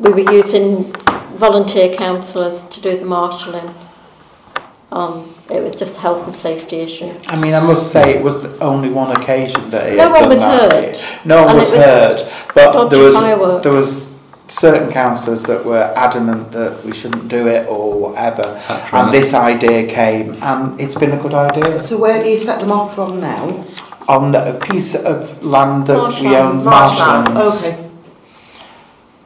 we 0.01 0.13
were 0.13 0.33
using 0.33 0.93
volunteer 1.37 1.95
councillors 1.95 2.63
to 2.69 2.81
do 2.81 2.99
the 2.99 3.05
marshalling 3.05 3.73
on 4.91 5.34
it 5.51 5.63
was 5.63 5.77
just 5.77 5.97
a 5.97 6.01
health 6.01 6.27
and 6.27 6.35
safety 6.35 6.77
issue. 6.79 7.13
I 7.29 7.37
mean, 7.37 7.55
I 7.55 7.61
must 7.61 7.93
say 7.93 8.15
it 8.15 8.23
was 8.23 8.41
the 8.43 8.59
only 8.65 8.89
one 8.91 9.11
occasion 9.17 9.71
that 9.71 9.91
he 9.91 9.97
No 9.97 10.05
had 10.09 10.13
one 10.13 10.21
done 10.23 10.29
was 10.31 10.39
that. 10.39 10.73
hurt. 10.73 11.27
No 11.27 11.37
one 11.43 11.49
And 11.51 11.59
was 11.59 11.71
was 11.71 11.79
hurt, 11.81 12.33
but 12.55 12.89
there 12.89 13.01
was 13.01 13.15
fireworks. 13.15 13.63
there 13.65 13.73
was 13.73 14.15
certain 14.47 14.91
councillors 14.93 15.43
that 15.45 15.65
were 15.65 15.93
adamant 15.97 16.51
that 16.53 16.83
we 16.85 16.93
shouldn't 16.93 17.29
do 17.29 17.49
it 17.49 17.67
or 17.69 17.99
whatever. 17.99 18.43
That's 18.69 18.93
And 18.93 19.13
this 19.13 19.35
idea 19.35 19.87
came, 19.87 20.43
and 20.43 20.79
it's 20.81 20.95
been 20.95 21.13
a 21.13 21.17
good 21.19 21.35
idea. 21.35 21.83
So 21.83 21.99
where 21.99 22.23
do 22.23 22.29
you 22.29 22.39
set 22.39 22.61
them 22.61 22.73
off 22.73 22.95
from 22.95 23.21
now? 23.21 23.65
On 24.09 24.35
a 24.35 24.53
piece 24.61 24.95
of 24.95 25.43
land 25.43 25.87
that 25.87 25.97
we 26.21 26.29
own, 26.37 26.63
Marshlands. 26.63 26.65
Marshlands. 26.65 27.31
marshlands. 27.33 27.67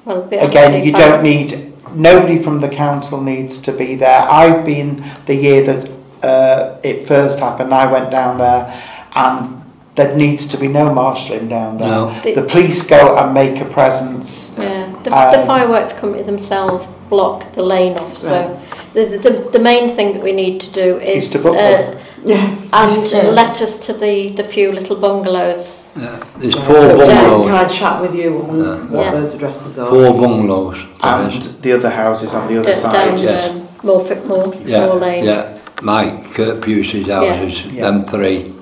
Okay. 0.06 0.36
Well, 0.38 0.48
Again, 0.48 0.84
you 0.86 0.92
fine. 0.92 1.00
don't 1.02 1.22
need 1.22 1.72
nobody 1.94 2.40
from 2.42 2.60
the 2.60 2.68
council 2.68 3.20
needs 3.20 3.60
to 3.62 3.72
be 3.72 3.96
there. 3.96 4.22
I've 4.22 4.64
been 4.64 5.04
the 5.26 5.34
year 5.34 5.64
that 5.64 5.90
uh, 6.22 6.80
it 6.82 7.06
first 7.06 7.38
happened, 7.38 7.72
I 7.72 7.90
went 7.90 8.10
down 8.10 8.38
there 8.38 8.82
and 9.14 9.62
there 9.94 10.16
needs 10.16 10.46
to 10.46 10.56
be 10.56 10.68
no 10.68 10.94
marshalling 10.94 11.48
down 11.48 11.76
there. 11.78 11.88
No. 11.88 12.20
The, 12.22 12.34
the 12.34 12.42
police 12.44 12.86
go 12.86 13.16
and 13.16 13.34
make 13.34 13.60
a 13.60 13.64
presence. 13.64 14.56
Yeah. 14.56 14.86
The, 15.02 15.10
um, 15.10 15.40
the 15.40 15.46
fireworks 15.46 15.92
company 15.92 16.22
themselves 16.22 16.86
block 17.08 17.52
the 17.54 17.64
lane 17.64 17.98
off. 17.98 18.16
So 18.18 18.28
yeah. 18.28 19.06
the, 19.06 19.18
the, 19.18 19.50
the 19.50 19.58
main 19.58 19.88
thing 19.88 20.12
that 20.12 20.22
we 20.22 20.32
need 20.32 20.60
to 20.60 20.72
do 20.72 20.98
is, 20.98 21.34
is 21.34 21.44
uh, 21.44 22.00
yeah. 22.22 22.54
and 22.72 23.10
yeah. 23.10 23.18
Uh, 23.18 23.32
let 23.32 23.60
us 23.60 23.84
to 23.86 23.92
the, 23.92 24.30
the 24.30 24.44
few 24.44 24.70
little 24.70 24.94
bungalows. 24.94 25.92
Yeah. 25.96 26.24
There's 26.36 26.54
four 26.54 26.74
so 26.74 26.98
bungalows. 26.98 27.46
Can 27.46 27.54
I 27.54 27.68
chat 27.68 28.00
with 28.00 28.14
you 28.14 28.42
on 28.42 28.60
yeah. 28.60 28.86
what 28.90 29.04
yeah. 29.04 29.10
those 29.10 29.34
addresses 29.34 29.78
are? 29.78 29.90
Four 29.90 30.12
bungalows. 30.14 30.78
And 31.02 31.42
the 31.42 31.72
other 31.72 31.90
houses 31.90 32.34
on 32.34 32.46
the 32.46 32.60
other 32.60 32.72
D 32.72 32.74
side. 32.74 32.92
Down, 32.92 33.18
yes. 33.18 33.50
um, 33.50 33.66
Morphic 33.78 34.24
Moor, 34.26 34.54
yeah. 34.64 34.86
Moor 34.86 34.94
Lane. 34.96 35.24
Yeah. 35.24 35.57
Mike 35.82 36.34
Kurt 36.34 36.62
uh, 36.62 36.66
Busey's 36.66 37.08
houses, 37.08 37.64
yeah. 37.72 37.82
them 37.82 38.04
three. 38.06 38.52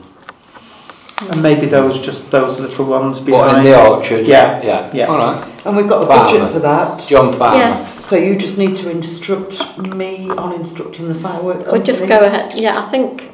And 1.31 1.43
maybe 1.43 1.67
those 1.67 2.01
just 2.01 2.31
those 2.31 2.61
little 2.61 2.85
ones 2.85 3.21
behind. 3.21 3.47
What, 3.47 3.59
in 3.59 3.65
the 3.65 3.81
orchard? 3.81 4.27
Yeah. 4.27 4.63
Yeah. 4.63 4.91
yeah. 4.93 5.07
All 5.07 5.17
right. 5.17 5.67
And 5.67 5.75
we've 5.75 5.89
got 5.89 6.01
the 6.01 6.07
Farmer. 6.07 6.31
budget 6.31 6.53
for 6.53 6.59
that. 6.59 7.01
John 7.09 7.33
Farmer. 7.39 7.57
Yes. 7.57 8.05
So 8.05 8.17
you 8.17 8.37
just 8.37 8.59
need 8.59 8.77
to 8.77 8.91
instruct 8.91 9.79
me 9.79 10.29
on 10.31 10.53
instructing 10.55 11.09
the 11.09 11.15
firework 11.15 11.65
company. 11.65 11.79
We'll 11.79 11.87
just 11.87 12.07
go 12.07 12.21
ahead. 12.21 12.53
Yeah, 12.55 12.85
I 12.85 12.91
think 12.91 13.33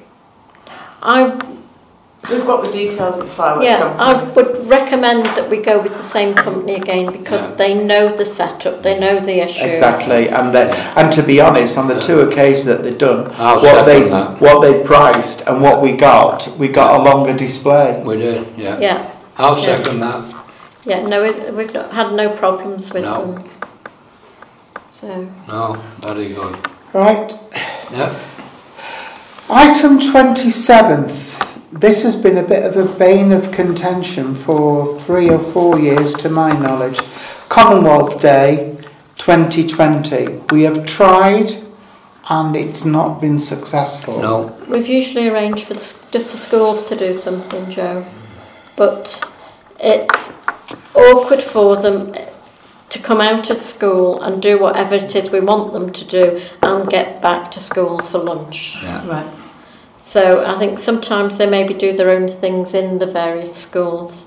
I 1.03 1.41
We've 2.31 2.47
got 2.47 2.63
the 2.63 2.71
details 2.71 3.19
of 3.19 3.27
the 3.27 3.33
fireworks 3.33 3.65
yeah 3.67 3.97
I 3.99 4.23
would 4.23 4.65
recommend 4.69 5.27
that 5.37 5.51
we 5.51 5.57
go 5.59 5.83
with 5.83 5.97
the 5.97 6.05
same 6.05 6.35
company 6.35 6.77
again 6.77 7.11
because 7.11 7.43
Yeah. 7.51 7.57
they 7.57 7.75
know 7.75 8.15
the 8.17 8.25
setup, 8.25 8.83
they 8.83 8.99
know 8.99 9.19
the 9.19 9.41
issues. 9.41 9.63
Exactly, 9.75 10.29
and 10.29 10.55
they, 10.55 10.71
and 10.71 11.13
to 11.13 11.23
be 11.23 11.41
honest, 11.41 11.77
on 11.77 11.89
the 11.89 11.99
two 12.01 12.21
occasions 12.21 12.65
that 12.67 12.85
they've 12.85 12.97
done, 12.97 13.33
I'll 13.39 13.61
what 13.61 13.85
they 13.87 14.03
second 14.03 14.13
that. 14.13 14.41
what 14.41 14.61
they 14.63 14.83
priced 14.85 15.47
and 15.49 15.61
what 15.61 15.83
we 15.83 15.97
got, 15.97 16.47
we 16.59 16.69
got 16.69 17.01
a 17.01 17.03
longer 17.03 17.37
display. 17.37 18.01
We 18.05 18.17
did, 18.19 18.47
yeah. 18.57 18.79
Yeah, 18.79 19.11
I'll 19.37 19.59
Yeah. 19.59 19.75
second 19.77 19.99
that. 20.01 20.23
yeah. 20.85 21.05
No, 21.07 21.23
we, 21.25 21.31
we've 21.51 21.75
not 21.75 21.91
had 21.91 22.13
no 22.13 22.31
problems 22.31 22.93
with 22.93 23.03
No. 23.03 23.33
them. 23.35 23.45
So. 25.01 25.27
No, 25.49 25.77
very 25.99 26.29
good. 26.33 26.57
Right, 26.93 27.35
Yeah. 27.91 28.15
item 29.51 29.99
twenty 29.99 30.51
seventh. 30.51 31.32
This 31.73 32.03
has 32.03 32.15
been 32.17 32.37
a 32.37 32.43
bit 32.43 32.65
of 32.65 32.77
a 32.77 32.99
bane 32.99 33.33
of 33.33 33.51
contention 33.51 34.35
for 34.35 35.01
three 35.01 35.31
or 35.31 35.39
four 35.39 35.79
years, 35.79 36.13
to 36.15 36.29
my 36.29 36.53
knowledge. 36.53 37.01
Commonwealth 37.49 38.21
Day, 38.21 38.77
twenty 39.17 39.67
twenty. 39.67 40.39
We 40.51 40.65
have 40.65 40.85
tried, 40.85 41.51
and 42.29 42.55
it's 42.55 42.85
not 42.85 43.23
been 43.23 43.39
successful. 43.39 44.21
No. 44.21 44.59
We've 44.69 44.87
usually 44.87 45.29
arranged 45.29 45.65
for 45.65 45.73
the, 45.73 45.81
just 45.81 46.13
the 46.13 46.21
schools 46.21 46.85
to 46.85 46.95
do 46.95 47.15
something, 47.15 47.71
Joe, 47.71 48.05
but 48.77 49.25
it's 49.81 50.33
awkward 50.95 51.43
for 51.43 51.77
them 51.77 52.15
to 52.91 52.99
come 52.99 53.23
out 53.23 53.49
of 53.49 53.63
school 53.63 54.21
and 54.23 54.43
do 54.43 54.59
whatever 54.59 54.95
it 54.95 55.17
is 55.17 55.31
we 55.31 55.41
want 55.41 55.73
them 55.73 55.91
to 55.91 56.05
do 56.05 56.43
and 56.63 56.87
get 56.91 57.23
back 57.23 57.51
to 57.53 57.61
school 57.61 57.99
for 58.03 58.19
lunch. 58.19 58.77
Yeah. 58.83 59.09
Right. 59.09 59.42
So 60.05 60.45
I 60.45 60.59
think 60.59 60.79
sometimes 60.79 61.39
they 61.39 61.49
maybe 61.49 61.75
do 61.75 61.97
their 61.97 62.11
own 62.11 62.29
things 62.29 62.75
in 62.75 62.99
the 62.99 63.07
various 63.07 63.55
schools. 63.55 64.27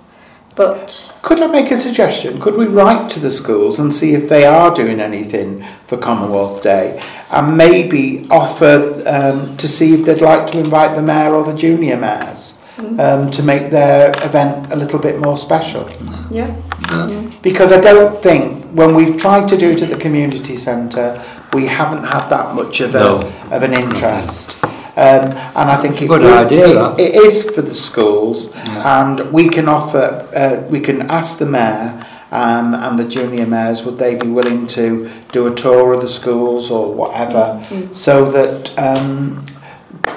But 0.55 1.13
could 1.21 1.41
I 1.41 1.47
make 1.47 1.69
a 1.71 1.77
suggestion? 1.77 2.39
Could 2.39 2.55
we 2.55 2.65
write 2.65 3.11
to 3.11 3.19
the 3.19 3.29
schools 3.29 3.77
and 3.79 3.93
see 3.93 4.13
if 4.13 4.29
they 4.29 4.45
are 4.45 4.73
doing 4.73 5.01
anything 5.01 5.65
for 5.87 5.97
Commonwealth 5.97 6.63
Day, 6.63 7.03
and 7.29 7.57
maybe 7.57 8.25
offer 8.31 9.03
um, 9.05 9.57
to 9.57 9.67
see 9.67 9.93
if 9.93 10.05
they'd 10.05 10.21
like 10.21 10.47
to 10.51 10.59
invite 10.59 10.95
the 10.95 11.01
mayor 11.01 11.33
or 11.33 11.43
the 11.43 11.53
junior 11.53 11.97
mayors 11.97 12.61
mm. 12.77 12.97
um, 12.99 13.29
to 13.31 13.43
make 13.43 13.69
their 13.69 14.11
event 14.23 14.71
a 14.71 14.77
little 14.77 14.99
bit 14.99 15.19
more 15.19 15.37
special? 15.37 15.89
Yeah. 16.31 16.55
yeah. 16.87 17.07
yeah. 17.07 17.31
Because 17.41 17.73
I 17.73 17.81
don't 17.81 18.23
think 18.23 18.63
when 18.67 18.95
we've 18.95 19.17
tried 19.17 19.49
to 19.49 19.57
do 19.57 19.71
it 19.71 19.81
at 19.81 19.89
the 19.89 19.97
community 19.97 20.55
centre, 20.55 21.21
we 21.53 21.65
haven't 21.67 22.05
had 22.05 22.29
that 22.29 22.55
much 22.55 22.79
of 22.79 22.95
a 22.95 22.99
no. 22.99 23.19
of 23.51 23.63
an 23.63 23.73
interest. 23.73 24.57
Um, 24.97 25.31
and 25.59 25.69
I 25.71 25.75
think 25.75 26.01
if 26.01 26.07
Good 26.07 26.21
we- 26.23 26.31
idea, 26.31 26.91
it- 26.93 26.99
it 26.99 27.15
is 27.15 27.49
for 27.51 27.61
the 27.61 27.73
schools, 27.75 28.51
Yeah. 28.55 29.01
and 29.01 29.31
we 29.33 29.49
can 29.49 29.67
offer, 29.67 30.23
uh, 30.35 30.71
we 30.71 30.79
can 30.79 31.09
ask 31.11 31.37
the 31.37 31.45
mayor 31.45 31.93
um, 32.31 32.73
and 32.73 32.97
the 32.97 33.03
junior 33.03 33.45
mayors 33.45 33.85
would 33.85 33.97
they 33.97 34.15
be 34.15 34.27
willing 34.29 34.67
to 34.67 35.09
do 35.31 35.47
a 35.47 35.51
tour 35.51 35.93
of 35.93 36.01
the 36.01 36.07
schools 36.07 36.71
or 36.71 36.87
whatever, 36.93 37.59
so 37.91 38.29
that 38.31 38.71
um, 38.77 39.45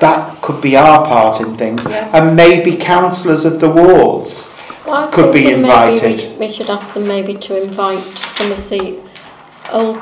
that 0.01 0.41
could 0.43 0.61
be 0.61 0.77
our 0.77 1.05
part 1.07 1.41
in 1.41 1.57
things, 1.57 1.85
Yeah. 1.89 2.09
and 2.13 2.37
maybe 2.37 2.77
councillors 2.77 3.45
of 3.45 3.59
the 3.61 3.69
wards. 3.69 4.51
Well, 4.87 4.95
I 4.97 5.07
Could 5.09 5.33
think 5.33 5.35
be 5.35 5.43
that 5.55 5.59
maybe 5.59 5.93
invited. 5.95 6.39
We, 6.39 6.47
we 6.47 6.53
should 6.53 6.71
ask 6.71 6.95
them 6.95 7.07
maybe 7.09 7.35
to 7.35 7.63
invite 7.63 8.03
some 8.37 8.53
of 8.53 8.69
the 8.71 8.95
old, 9.73 9.99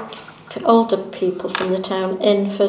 older 0.64 0.98
people 0.98 1.48
from 1.50 1.70
the 1.72 1.78
town 1.80 2.18
in 2.20 2.48
for 2.48 2.68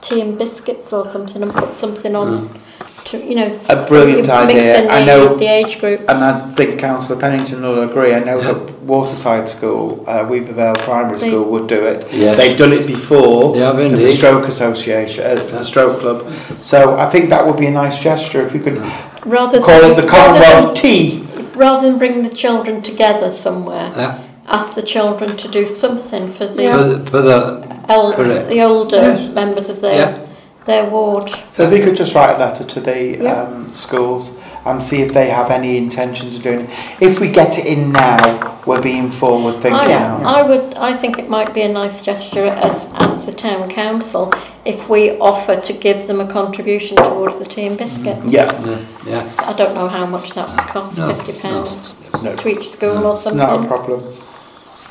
tea 0.00 0.20
and 0.20 0.38
biscuits 0.38 0.92
or 0.92 1.04
something 1.04 1.42
and 1.42 1.52
put 1.52 1.76
something 1.76 2.14
on. 2.14 2.48
Mm. 2.48 2.60
To, 3.06 3.24
you 3.24 3.36
know, 3.36 3.60
a 3.70 3.86
brilliant 3.86 4.26
so 4.26 4.34
idea. 4.34 4.82
The, 4.82 4.90
I 4.90 5.02
know 5.02 5.34
the 5.34 5.46
age 5.46 5.80
group, 5.80 6.00
and 6.00 6.10
I 6.10 6.54
think 6.54 6.78
Councillor 6.78 7.18
Pennington 7.18 7.62
will 7.62 7.88
agree. 7.88 8.12
I 8.12 8.18
know 8.18 8.38
yeah. 8.38 8.52
that 8.52 8.82
Waterside 8.82 9.48
School, 9.48 10.04
uh, 10.06 10.26
Weaver 10.28 10.52
Vale 10.52 10.74
Primary 10.74 11.18
they, 11.18 11.30
School, 11.30 11.50
would 11.50 11.68
do 11.68 11.86
it. 11.86 12.12
Yeah. 12.12 12.34
They've 12.34 12.58
done 12.58 12.74
it 12.74 12.86
before 12.86 13.56
yeah, 13.56 13.72
for 13.72 13.80
indeed. 13.80 14.04
the 14.04 14.10
Stroke 14.10 14.46
Association, 14.46 15.24
uh, 15.24 15.42
the 15.42 15.62
Stroke 15.64 16.00
Club. 16.00 16.30
So 16.60 16.98
I 16.98 17.08
think 17.08 17.30
that 17.30 17.46
would 17.46 17.56
be 17.56 17.66
a 17.66 17.70
nice 17.70 17.98
gesture 17.98 18.46
if 18.46 18.52
we 18.52 18.60
could 18.60 18.76
rather 19.24 19.58
call 19.58 19.80
than, 19.80 19.92
it 19.92 20.02
the 20.02 20.06
Commonwealth 20.06 20.76
Tea. 20.76 21.24
Rather 21.54 21.88
than 21.88 21.98
bring 21.98 22.22
the 22.22 22.34
children 22.34 22.82
together 22.82 23.30
somewhere. 23.30 23.90
Yeah 23.96 24.27
ask 24.48 24.74
the 24.74 24.82
children 24.82 25.36
to 25.36 25.48
do 25.48 25.68
something 25.68 26.32
for 26.32 26.46
the, 26.46 26.68
For 26.70 26.82
the, 26.84 27.10
for 27.10 27.20
the 27.22 27.84
el- 27.88 28.46
the 28.48 28.62
older 28.62 29.30
members 29.32 29.68
of 29.68 29.80
their, 29.80 29.98
Yeah. 29.98 30.26
their 30.64 30.88
ward. 30.90 31.30
So 31.50 31.64
if 31.64 31.70
we 31.72 31.80
could 31.80 31.96
just 31.96 32.14
write 32.14 32.34
a 32.36 32.38
letter 32.38 32.64
to 32.64 32.80
the 32.80 33.16
Yeah. 33.18 33.42
um, 33.42 33.72
schools 33.72 34.38
and 34.64 34.82
see 34.82 35.00
if 35.02 35.14
they 35.14 35.30
have 35.30 35.50
any 35.50 35.78
intentions 35.78 36.36
of 36.36 36.42
doing 36.42 36.60
it. 36.60 36.70
If 37.00 37.20
we 37.20 37.28
get 37.28 37.58
it 37.58 37.64
in 37.64 37.92
now, 37.92 38.58
we're 38.66 38.82
being 38.82 39.10
forward 39.10 39.62
thinking 39.62 39.80
I. 39.96 40.40
I 40.40 40.42
would, 40.42 40.74
I 40.74 40.92
think 40.92 41.18
it 41.18 41.28
might 41.30 41.54
be 41.54 41.62
a 41.62 41.68
nice 41.68 42.02
gesture 42.04 42.44
as, 42.46 42.90
as 42.96 43.24
the 43.24 43.32
town 43.32 43.70
council 43.70 44.30
if 44.66 44.88
we 44.90 45.12
offer 45.20 45.56
to 45.58 45.72
give 45.72 46.06
them 46.06 46.20
a 46.20 46.26
contribution 46.30 46.96
towards 46.98 47.36
the 47.38 47.44
tea 47.46 47.66
and 47.66 47.78
biscuits. 47.78 48.30
Yeah, 48.30 48.50
yeah, 48.66 48.78
yeah. 49.06 49.32
I 49.38 49.54
don't 49.54 49.74
know 49.74 49.88
how 49.88 50.04
much 50.04 50.34
that 50.34 50.50
would 50.50 50.66
cost, 50.68 50.98
No, 50.98 51.14
fifty 51.14 51.40
pounds 51.40 51.94
no, 52.22 52.36
to 52.36 52.48
each 52.48 52.70
school 52.72 53.06
or 53.06 53.16
something. 53.18 53.38
not 53.38 53.64
a 53.64 53.66
problem. 53.66 54.02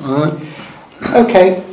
Alright. 0.01 0.47
Okay. 1.13 1.63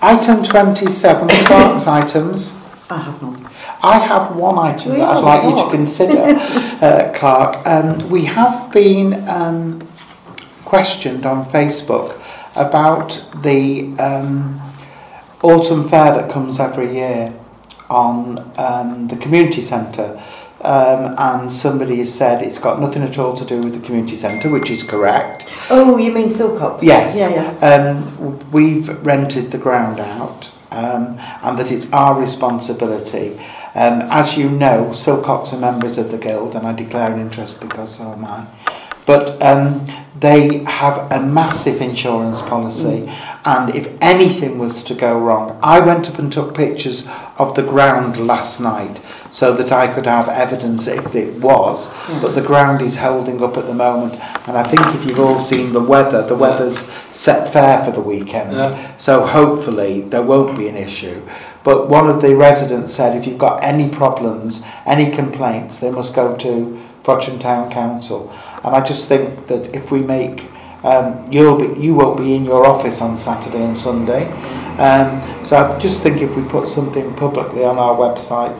Item 0.00 0.42
27, 0.42 1.28
clerk's 1.28 1.86
items. 1.86 2.58
I 2.90 2.98
have 2.98 3.22
none. 3.22 3.48
I 3.82 3.98
have 3.98 4.34
one 4.36 4.58
item 4.58 4.92
we 4.92 4.98
that 4.98 5.08
I'd 5.08 5.20
like 5.24 5.44
you 5.44 5.64
to 5.64 5.70
consider, 5.70 6.22
uh, 6.84 7.12
Clark. 7.14 7.66
Um, 7.66 8.08
we 8.10 8.24
have 8.24 8.72
been 8.72 9.28
um, 9.28 9.86
questioned 10.64 11.26
on 11.26 11.44
Facebook 11.46 12.20
about 12.56 13.10
the 13.42 13.94
um, 13.98 14.60
autumn 15.42 15.88
fair 15.88 16.14
that 16.14 16.30
comes 16.30 16.60
every 16.60 16.94
year 16.94 17.34
on 17.90 18.50
um, 18.56 19.08
the 19.08 19.16
community 19.16 19.60
centre 19.60 20.22
um, 20.64 21.14
and 21.18 21.52
somebody 21.52 21.96
has 21.98 22.12
said 22.12 22.42
it's 22.42 22.58
got 22.58 22.80
nothing 22.80 23.02
at 23.02 23.18
all 23.18 23.36
to 23.36 23.44
do 23.44 23.60
with 23.60 23.74
the 23.74 23.80
community 23.80 24.16
centre, 24.16 24.50
which 24.50 24.70
is 24.70 24.82
correct. 24.82 25.52
Oh, 25.68 25.98
you 25.98 26.12
mean 26.12 26.30
Silcox? 26.30 26.82
Yes. 26.82 27.16
Yeah, 27.16 27.30
yeah. 27.60 27.66
Um, 27.66 28.50
we've 28.50 28.88
rented 29.04 29.50
the 29.50 29.58
ground 29.58 30.00
out 30.00 30.54
um, 30.70 31.18
and 31.42 31.58
that 31.58 31.70
it's 31.70 31.92
our 31.92 32.18
responsibility. 32.18 33.34
Um, 33.74 34.02
as 34.10 34.38
you 34.38 34.48
know, 34.48 34.90
Silcox 34.92 35.52
are 35.52 35.58
members 35.58 35.98
of 35.98 36.10
the 36.10 36.18
Guild 36.18 36.54
and 36.56 36.66
I 36.66 36.72
declare 36.72 37.12
an 37.12 37.20
interest 37.20 37.60
because 37.60 37.96
so 37.96 38.12
am 38.12 38.24
I. 38.24 38.46
But 39.06 39.42
um, 39.42 39.86
they 40.18 40.64
have 40.64 41.12
a 41.12 41.20
massive 41.20 41.82
insurance 41.82 42.40
policy 42.40 43.02
mm. 43.02 43.38
and 43.44 43.74
if 43.74 43.92
anything 44.00 44.58
was 44.58 44.82
to 44.84 44.94
go 44.94 45.18
wrong, 45.18 45.58
I 45.62 45.80
went 45.80 46.08
up 46.08 46.18
and 46.18 46.32
took 46.32 46.54
pictures 46.54 47.06
of 47.36 47.54
the 47.54 47.62
ground 47.62 48.16
last 48.26 48.60
night 48.60 49.02
so 49.34 49.52
that 49.52 49.72
I 49.72 49.92
could 49.92 50.06
have 50.06 50.28
evidence 50.28 50.86
if 50.86 51.12
it 51.16 51.34
was. 51.40 51.92
Yeah. 52.08 52.20
But 52.22 52.36
the 52.36 52.40
ground 52.40 52.80
is 52.80 52.96
holding 52.96 53.42
up 53.42 53.56
at 53.56 53.66
the 53.66 53.74
moment, 53.74 54.14
and 54.46 54.56
I 54.56 54.62
think 54.62 54.80
if 54.94 55.04
you've 55.04 55.18
all 55.18 55.40
seen 55.40 55.72
the 55.72 55.82
weather, 55.82 56.24
the 56.24 56.36
weather's 56.36 56.88
set 57.10 57.52
fair 57.52 57.84
for 57.84 57.90
the 57.90 58.00
weekend, 58.00 58.52
yeah. 58.52 58.96
so 58.96 59.26
hopefully 59.26 60.02
there 60.02 60.22
won't 60.22 60.56
be 60.56 60.68
an 60.68 60.76
issue. 60.76 61.20
But 61.64 61.88
one 61.88 62.08
of 62.08 62.22
the 62.22 62.36
residents 62.36 62.94
said 62.94 63.16
if 63.16 63.26
you've 63.26 63.36
got 63.36 63.64
any 63.64 63.88
problems, 63.88 64.62
any 64.86 65.10
complaints, 65.10 65.78
they 65.78 65.90
must 65.90 66.14
go 66.14 66.36
to 66.36 66.80
Frodsham 67.02 67.40
Town 67.40 67.72
Council. 67.72 68.32
And 68.62 68.76
I 68.76 68.84
just 68.84 69.08
think 69.08 69.48
that 69.48 69.74
if 69.74 69.90
we 69.90 70.00
make 70.00 70.46
um, 70.84 71.26
you'll 71.32 71.58
be, 71.58 71.80
you 71.80 71.94
won't 71.94 72.18
be 72.18 72.36
in 72.36 72.44
your 72.44 72.66
office 72.66 73.00
on 73.00 73.18
Saturday 73.18 73.64
and 73.64 73.76
Sunday. 73.76 74.26
Hmm. 74.26 74.80
Um, 74.80 75.44
so 75.44 75.56
I 75.56 75.78
just 75.78 76.02
think 76.02 76.20
if 76.20 76.36
we 76.36 76.44
put 76.44 76.68
something 76.68 77.14
publicly 77.14 77.64
on 77.64 77.78
our 77.78 77.96
website 77.96 78.54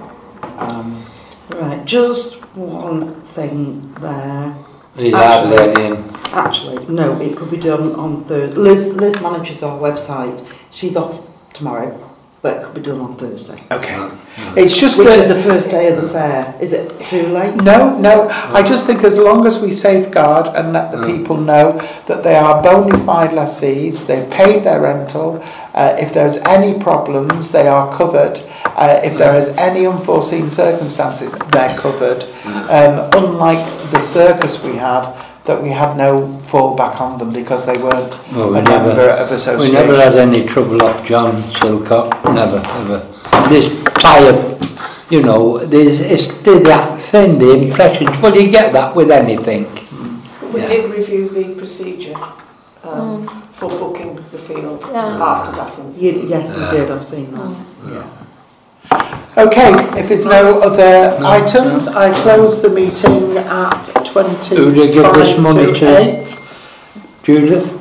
um, 0.59 1.05
Right, 1.51 1.85
just 1.85 2.37
one 2.57 3.21
thing 3.23 3.93
there. 4.01 4.57
He's 4.97 5.13
hardly 5.15 5.59
any 5.59 5.85
in. 5.97 6.05
Actually, 6.33 6.87
no, 6.87 7.21
it 7.21 7.37
could 7.37 7.51
be 7.51 7.59
done 7.59 7.95
on 7.97 8.25
Thursday. 8.25 8.57
Liz, 8.57 8.95
Liz 8.95 9.21
manages 9.21 9.63
our 9.63 9.79
website. 9.79 10.45
She's 10.71 10.97
off 10.97 11.21
tomorrow, 11.53 11.93
but 12.41 12.57
it 12.57 12.65
could 12.65 12.75
be 12.75 12.81
done 12.81 13.01
on 13.01 13.15
Thursday. 13.17 13.59
okay. 13.71 14.11
It's 14.57 14.75
just 14.77 14.99
Which 14.99 15.07
that- 15.09 15.19
is 15.19 15.29
the 15.29 15.43
first 15.43 15.71
day 15.71 15.93
of 15.93 16.01
the 16.01 16.09
fair. 16.09 16.55
Is 16.61 16.73
it 16.73 16.89
too 17.01 17.27
late? 17.27 17.57
No, 17.57 17.97
no. 17.99 18.29
I 18.31 18.63
just 18.67 18.87
think 18.87 19.05
as 19.05 19.19
long 19.19 19.47
as 19.47 19.61
we 19.61 19.71
safeguard 19.71 20.49
and 20.57 20.73
let 20.73 20.93
the 20.93 21.07
people 21.07 21.37
know 21.37 21.73
that 22.07 22.25
they 22.25 22.37
are 22.37 22.63
bona 22.63 22.97
fide 23.05 23.35
lessees, 23.35 24.07
they've 24.07 24.29
paid 24.31 24.65
their 24.65 24.81
rental. 24.81 25.45
Uh, 25.75 25.95
if 26.01 26.15
there's 26.15 26.39
any 26.39 26.79
problems, 26.83 27.51
they 27.53 27.69
are 27.69 27.95
covered. 27.97 28.41
Uh, 28.77 29.01
if 29.05 29.17
there 29.17 29.37
is 29.37 29.49
any 29.51 29.87
unforeseen 29.87 30.51
circumstances, 30.51 31.33
they're 31.53 31.77
covered. 31.79 32.25
Um, 32.45 33.09
unlike 33.15 33.65
the 33.93 34.01
circus 34.01 34.63
we 34.65 34.77
had, 34.77 35.15
that 35.45 35.63
we 35.63 35.69
had 35.71 35.97
no 35.97 36.27
fallback 36.51 37.01
on 37.01 37.19
them 37.19 37.33
because 37.33 37.67
they 37.67 37.77
weren't 37.77 38.19
Well, 38.33 38.51
we 38.51 38.59
a 38.59 38.63
never- 38.63 38.89
member 38.89 39.11
of 39.11 39.31
association. 39.31 39.75
We 39.75 39.87
never 39.87 39.95
had 39.97 40.17
any 40.17 40.45
trouble 40.47 40.83
off 40.83 41.07
John 41.07 41.43
Silcock, 41.53 42.11
never, 42.35 42.59
ever. 42.81 43.07
This 43.49 43.69
tyre, 43.95 44.59
you 45.11 45.23
know, 45.23 45.59
there's, 45.59 46.01
it's 46.01 46.29
the, 46.39 46.59
that 46.61 46.99
thing, 47.11 47.39
the 47.39 47.51
impressions, 47.53 48.11
well, 48.23 48.35
you 48.35 48.51
get 48.51 48.73
that 48.73 48.97
with 48.97 49.11
anything. 49.11 49.67
We 50.53 50.61
Yeah. 50.63 50.67
did 50.69 50.91
review 50.91 51.29
the 51.29 51.55
procedure 51.55 52.17
um, 52.83 53.27
for 53.53 53.69
booking 53.69 54.17
the 54.33 54.39
field 54.39 54.83
Yeah. 54.91 55.23
after 55.23 55.53
that 55.57 55.79
incident. 55.79 55.97
You, 56.03 56.29
yes, 56.29 56.57
Yeah. 56.57 56.73
you 56.73 56.79
did. 56.79 56.91
I've 56.91 57.05
seen 57.05 57.31
that. 57.35 58.07
Okay, 59.37 59.73
if 59.99 60.09
there's 60.09 60.27
no 60.27 60.61
other 60.61 61.19
no, 61.19 61.27
items, 61.27 61.87
no. 61.87 61.99
I 61.99 62.13
close 62.13 62.63
the 62.63 62.71
meeting 62.71 63.37
at 63.37 64.07
20. 64.07 64.57
Who 64.57 64.73
did 64.73 64.95
give 64.95 65.13
this 65.15 65.39
money 65.39 65.79
to 65.79 65.99
8. 65.99 66.41
Judith? 67.25 67.81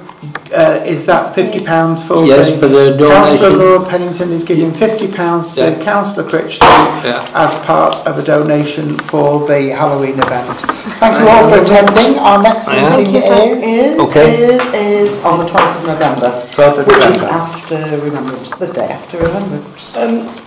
Uh, 0.52 0.84
is 0.86 1.06
that 1.06 1.36
£50 1.36 2.08
for 2.08 2.26
yes, 2.26 2.50
the, 2.50 2.58
for 2.60 2.68
the 2.68 2.96
donation. 2.98 3.40
Councillor 3.40 3.50
Laura 3.52 3.90
Pennington 3.90 4.32
is 4.32 4.44
giving 4.44 4.72
£50 4.72 5.56
to 5.56 5.62
yeah. 5.62 5.84
Councillor 5.84 6.30
Critchley 6.30 6.60
yeah. 7.04 7.26
as 7.34 7.56
part 7.66 7.98
of 8.08 8.18
a 8.20 8.24
donation 8.24 8.98
for 9.00 9.46
the 9.48 9.70
Halloween 9.70 10.14
event. 10.14 10.60
Thank 11.00 11.20
you 11.20 11.28
all 11.28 11.50
for 11.50 11.62
attending. 11.62 12.20
Our 12.20 12.42
next 12.42 12.68
yeah. 12.68 12.98
meeting 12.98 13.16
is, 13.16 13.64
is, 13.64 14.00
okay. 14.00 14.44
is, 14.44 14.62
is 14.74 15.24
on 15.24 15.40
the 15.40 15.46
12th 15.46 15.80
of 15.80 15.88
November. 15.88 16.48
12th 16.52 16.80
of 16.80 16.88
November. 16.88 17.08
Which 17.08 17.16
is 17.16 17.22
after 17.22 18.06
Remembrance, 18.06 18.50
the 18.56 18.74
day 18.74 18.88
after 18.90 19.18
Remembrance. 19.18 19.96
Um, 19.96 20.43